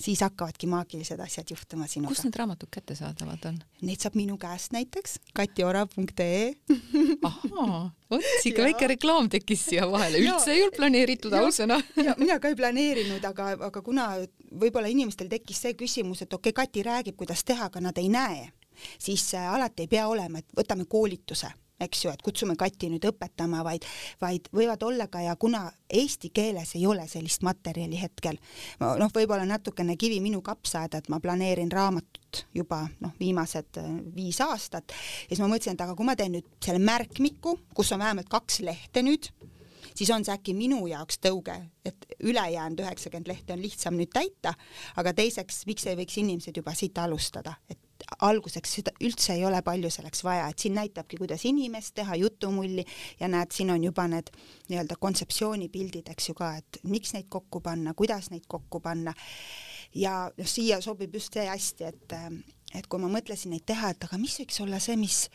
[0.02, 2.14] siis hakkavadki maagilised asjad juhtuma sinuga.
[2.14, 3.60] kus need raamatud kättesaadavad on?
[3.82, 6.54] Neid saab minu käest näiteks, katiorav.ee
[7.30, 7.82] ahaa,
[8.12, 11.80] vot siuke väike reklaam tekkis siia vahele, üldse ei olnud planeeritud ausõna.
[12.18, 14.10] mina ka ei planeerinud, aga, aga kuna
[14.52, 18.10] võib-olla inimestel tekkis see küsimus, et okei okay,, Kati räägib, kuidas teha, aga nad ei
[18.10, 18.50] näe,
[19.00, 23.64] siis alati ei pea olema, et võtame koolituse eks ju, et kutsume Kati nüüd õpetama,
[23.68, 23.86] vaid,
[24.22, 28.40] vaid võivad olla ka ja kuna eesti keeles ei ole sellist materjali hetkel,
[28.80, 34.42] noh, võib-olla natukene kivi minu kapsaaeda, et ma planeerin raamatut juba noh, viimased äh, viis
[34.44, 34.96] aastat
[35.30, 38.62] siis ma mõtlesin, et aga kui ma teen nüüd selle märkmiku, kus on vähemalt kaks
[38.66, 39.30] lehte nüüd,
[39.96, 41.56] siis on see äkki minu jaoks tõuge,
[41.86, 44.56] et ülejäänud üheksakümmend lehte on lihtsam nüüd täita,
[45.00, 47.80] aga teiseks, miks ei võiks inimesed juba siit alustada, et
[48.22, 52.86] alguseks seda üldse ei ole palju selleks vaja, et siin näitabki, kuidas inimest teha, jutumulli
[53.20, 54.32] ja näed, siin on juba need
[54.70, 59.14] nii-öelda kontseptsioonipildid, eks ju ka, et miks neid kokku panna, kuidas neid kokku panna.
[59.96, 62.16] ja noh, siia sobib just see hästi, et,
[62.76, 65.26] et kui ma mõtlesin neid teha, et aga mis võiks olla see, mis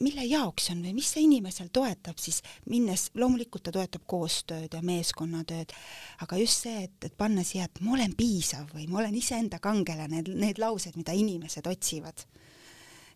[0.00, 2.40] mille jaoks on või mis see inimesel toetab, siis
[2.70, 5.74] minnes, loomulikult ta toetab koostööd ja meeskonnatööd,
[6.24, 9.60] aga just see, et, et panna siia, et ma olen piisav või ma olen iseenda
[9.62, 12.26] kangelane, need laused, mida inimesed otsivad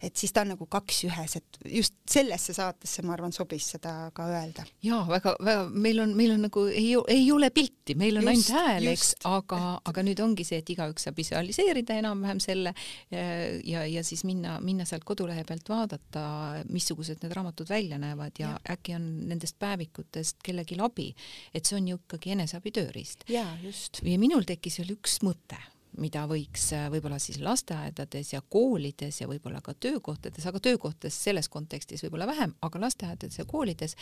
[0.02, 3.92] et siis ta on nagu kaks ühes, et just sellesse saatesse, ma arvan, sobis seda
[4.14, 4.64] ka öelda.
[4.84, 8.50] jaa, väga, väga, meil on, meil on nagu ei, ei ole pilti, meil on just,
[8.52, 12.74] ainult hääl, eks, aga, aga nüüd ongi see, et igaüks saab visualiseerida enam-vähem selle
[13.10, 13.24] ja,
[13.66, 16.26] ja, ja siis minna, minna sealt kodulehe pealt vaadata,
[16.70, 18.76] missugused need raamatud välja näevad ja, ja.
[18.76, 21.10] äkki on nendest päevikutest kellelgi abi,
[21.54, 23.26] et see on ju ikkagi eneseabi tööriist.
[23.32, 24.02] jaa, just.
[24.06, 25.58] ja minul tekkis veel üks mõte
[26.00, 31.50] mida võiks äh, võib-olla siis lasteaedades ja koolides ja võib-olla ka töökohtades, aga töökohtades selles
[31.52, 33.96] kontekstis võib-olla vähem, aga lasteaedades ja koolides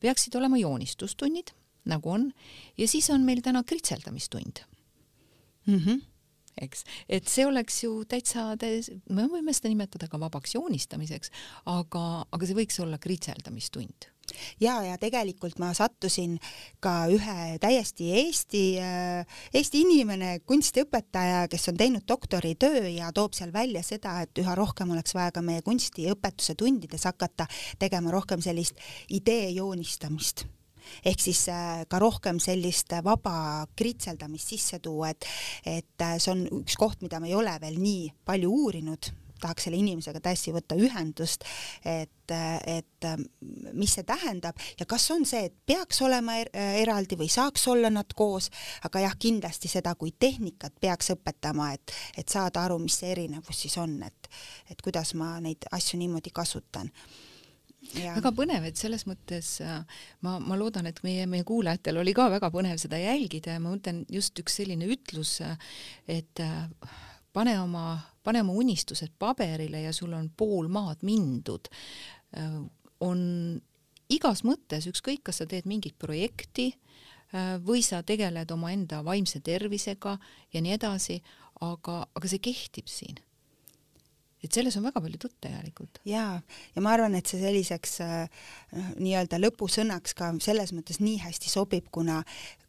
[0.00, 1.54] peaksid olema joonistustunnid,
[1.88, 2.28] nagu on,
[2.78, 4.64] ja siis on meil täna kritseldamistund.
[5.66, 5.82] Mm.
[5.82, 6.06] -hmm
[6.58, 8.56] eks, et see oleks ju täitsa
[9.14, 11.30] me võime seda nimetada ka vabaks joonistamiseks,
[11.70, 14.08] aga, aga see võiks olla kritseldamistund
[14.60, 16.38] ja, ja tegelikult ma sattusin
[16.84, 23.52] ka ühe täiesti Eesti, äh, Eesti inimene, kunstiõpetaja, kes on teinud doktoritöö ja toob seal
[23.54, 27.48] välja seda, et üha rohkem oleks vaja ka meie kunstiõpetuse tundides hakata
[27.78, 30.46] tegema rohkem sellist idee joonistamist.
[31.04, 35.28] Ehk siis äh, ka rohkem sellist vaba kritseldamist sisse tuua, et,
[35.66, 39.68] et äh, see on üks koht, mida me ei ole veel nii palju uurinud tahaks
[39.68, 41.44] selle inimesega täiesti võtta ühendust,
[41.84, 42.34] et,
[42.68, 43.08] et
[43.72, 46.50] mis see tähendab ja kas on see, et peaks olema er
[46.82, 48.50] eraldi või saaks olla nad koos,
[48.88, 53.64] aga jah, kindlasti seda kui tehnikat peaks õpetama, et, et saada aru, mis see erinevus
[53.64, 54.30] siis on, et,
[54.70, 56.92] et kuidas ma neid asju niimoodi kasutan
[57.94, 58.12] Ja.
[58.18, 62.26] väga põnev, et selles mõttes äh, ma, ma loodan, et meie, meie kuulajatel oli ka
[62.32, 65.54] väga põnev seda jälgida ja ma mõtlen just üks selline ütlus, äh,
[66.18, 66.66] et äh,
[67.32, 67.98] pane oma
[68.28, 71.70] pane oma unistused paberile ja sul on pool maad mindud,
[73.00, 73.20] on
[74.12, 76.70] igas mõttes, ükskõik, kas sa teed mingit projekti
[77.64, 80.16] või sa tegeled omaenda vaimse tervisega
[80.52, 81.18] ja nii edasi,
[81.64, 83.20] aga, aga see kehtib siin
[84.38, 85.98] et selles on väga palju tõtt tegelikult.
[86.06, 86.38] jaa,
[86.74, 88.44] ja ma arvan, et see selliseks äh,
[89.00, 92.20] nii-öelda lõpusõnaks ka selles mõttes nii hästi sobib, kuna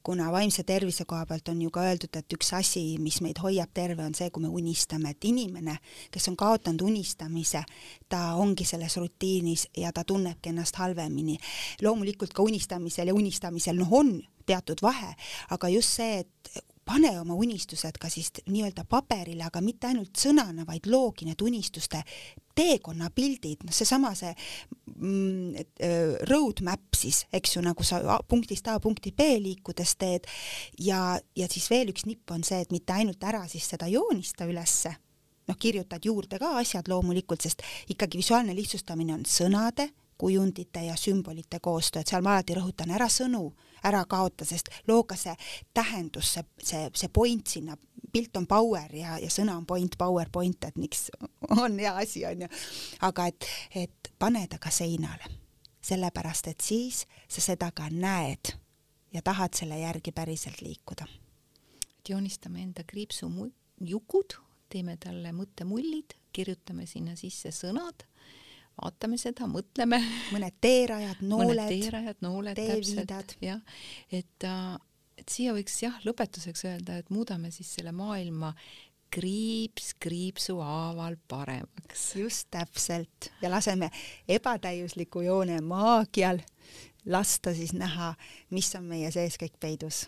[0.10, 3.70] kuna vaimse tervise koha pealt on ju ka öeldud, et üks asi, mis meid hoiab
[3.78, 5.76] terve, on see, kui me unistame, et inimene,
[6.10, 7.62] kes on kaotanud unistamise,
[8.10, 11.38] ta ongi selles rutiinis ja ta tunnebki ennast halvemini.
[11.86, 14.16] loomulikult ka unistamisel ja unistamisel noh, on
[14.50, 15.14] teatud vahe,
[15.54, 20.66] aga just see, et pane oma unistused ka siis nii-öelda paberile, aga mitte ainult sõnana,
[20.66, 22.02] vaid loogi need unistuste
[22.58, 24.32] teekonnapildid, noh, seesama see
[24.96, 30.26] mm, äh, roadmap siis, eks ju, nagu sa punktist A punkti B liikudes teed.
[30.82, 34.50] Ja, ja siis veel üks nipp on see, et mitte ainult ära siis seda joonista
[34.50, 34.96] ülesse,
[35.48, 37.64] noh, kirjutad juurde ka asjad loomulikult, sest
[37.94, 43.08] ikkagi visuaalne lihtsustamine on sõnade, kujundite ja sümbolite koostöö, et seal ma alati rõhutan ära
[43.14, 43.46] sõnu
[43.84, 45.36] ära kaota, sest loo ka see
[45.74, 47.78] tähendus, see, see, see point sinna,
[48.14, 51.10] pilt on power ja, ja sõna on point, power, point, et miks
[51.64, 52.50] on hea asi, on ju.
[53.08, 53.50] aga et,
[53.86, 55.32] et pane ta ka seinale,
[55.86, 58.54] sellepärast et siis sa seda ka näed
[59.14, 61.08] ja tahad selle järgi päriselt liikuda.
[62.00, 64.38] et joonistame enda kriipsujukud,
[64.70, 68.06] teeme talle mõttemullid, kirjutame sinna sisse sõnad,
[68.82, 70.02] vaatame seda, mõtleme.
[70.34, 71.56] mõned teerajad, nooled.
[71.56, 73.62] mõned teerajad, nooled täpselt, jah,
[74.12, 74.78] et, äh,
[75.18, 78.54] et siia võiks jah, lõpetuseks öelda, et muudame siis selle maailma
[79.10, 82.16] kriips kriipsu haaval paremaks.
[82.16, 83.90] just täpselt ja laseme
[84.28, 86.40] ebatäiusliku joone maagial
[87.06, 88.14] lasta siis näha,
[88.50, 90.06] mis on meie sees kõik peidus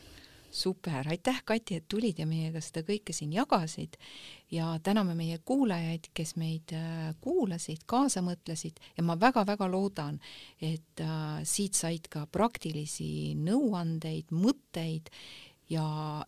[0.51, 3.97] super, aitäh, Kati, et tulid ja meiega seda kõike siin jagasid
[4.51, 10.19] ja täname meie kuulajaid, kes meid äh, kuulasid, kaasa mõtlesid ja ma väga-väga loodan,
[10.61, 15.11] et äh, siit said ka praktilisi nõuandeid, mõtteid
[15.71, 15.85] ja,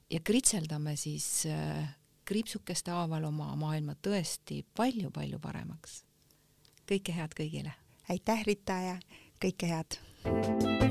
[0.09, 1.84] ja kritseldame siis äh,
[2.26, 6.03] kriipsukeste haaval oma maailma tõesti palju-palju paremaks.
[6.88, 7.76] kõike head kõigile!
[8.09, 8.97] aitäh, Rita ja
[9.43, 10.82] kõike head!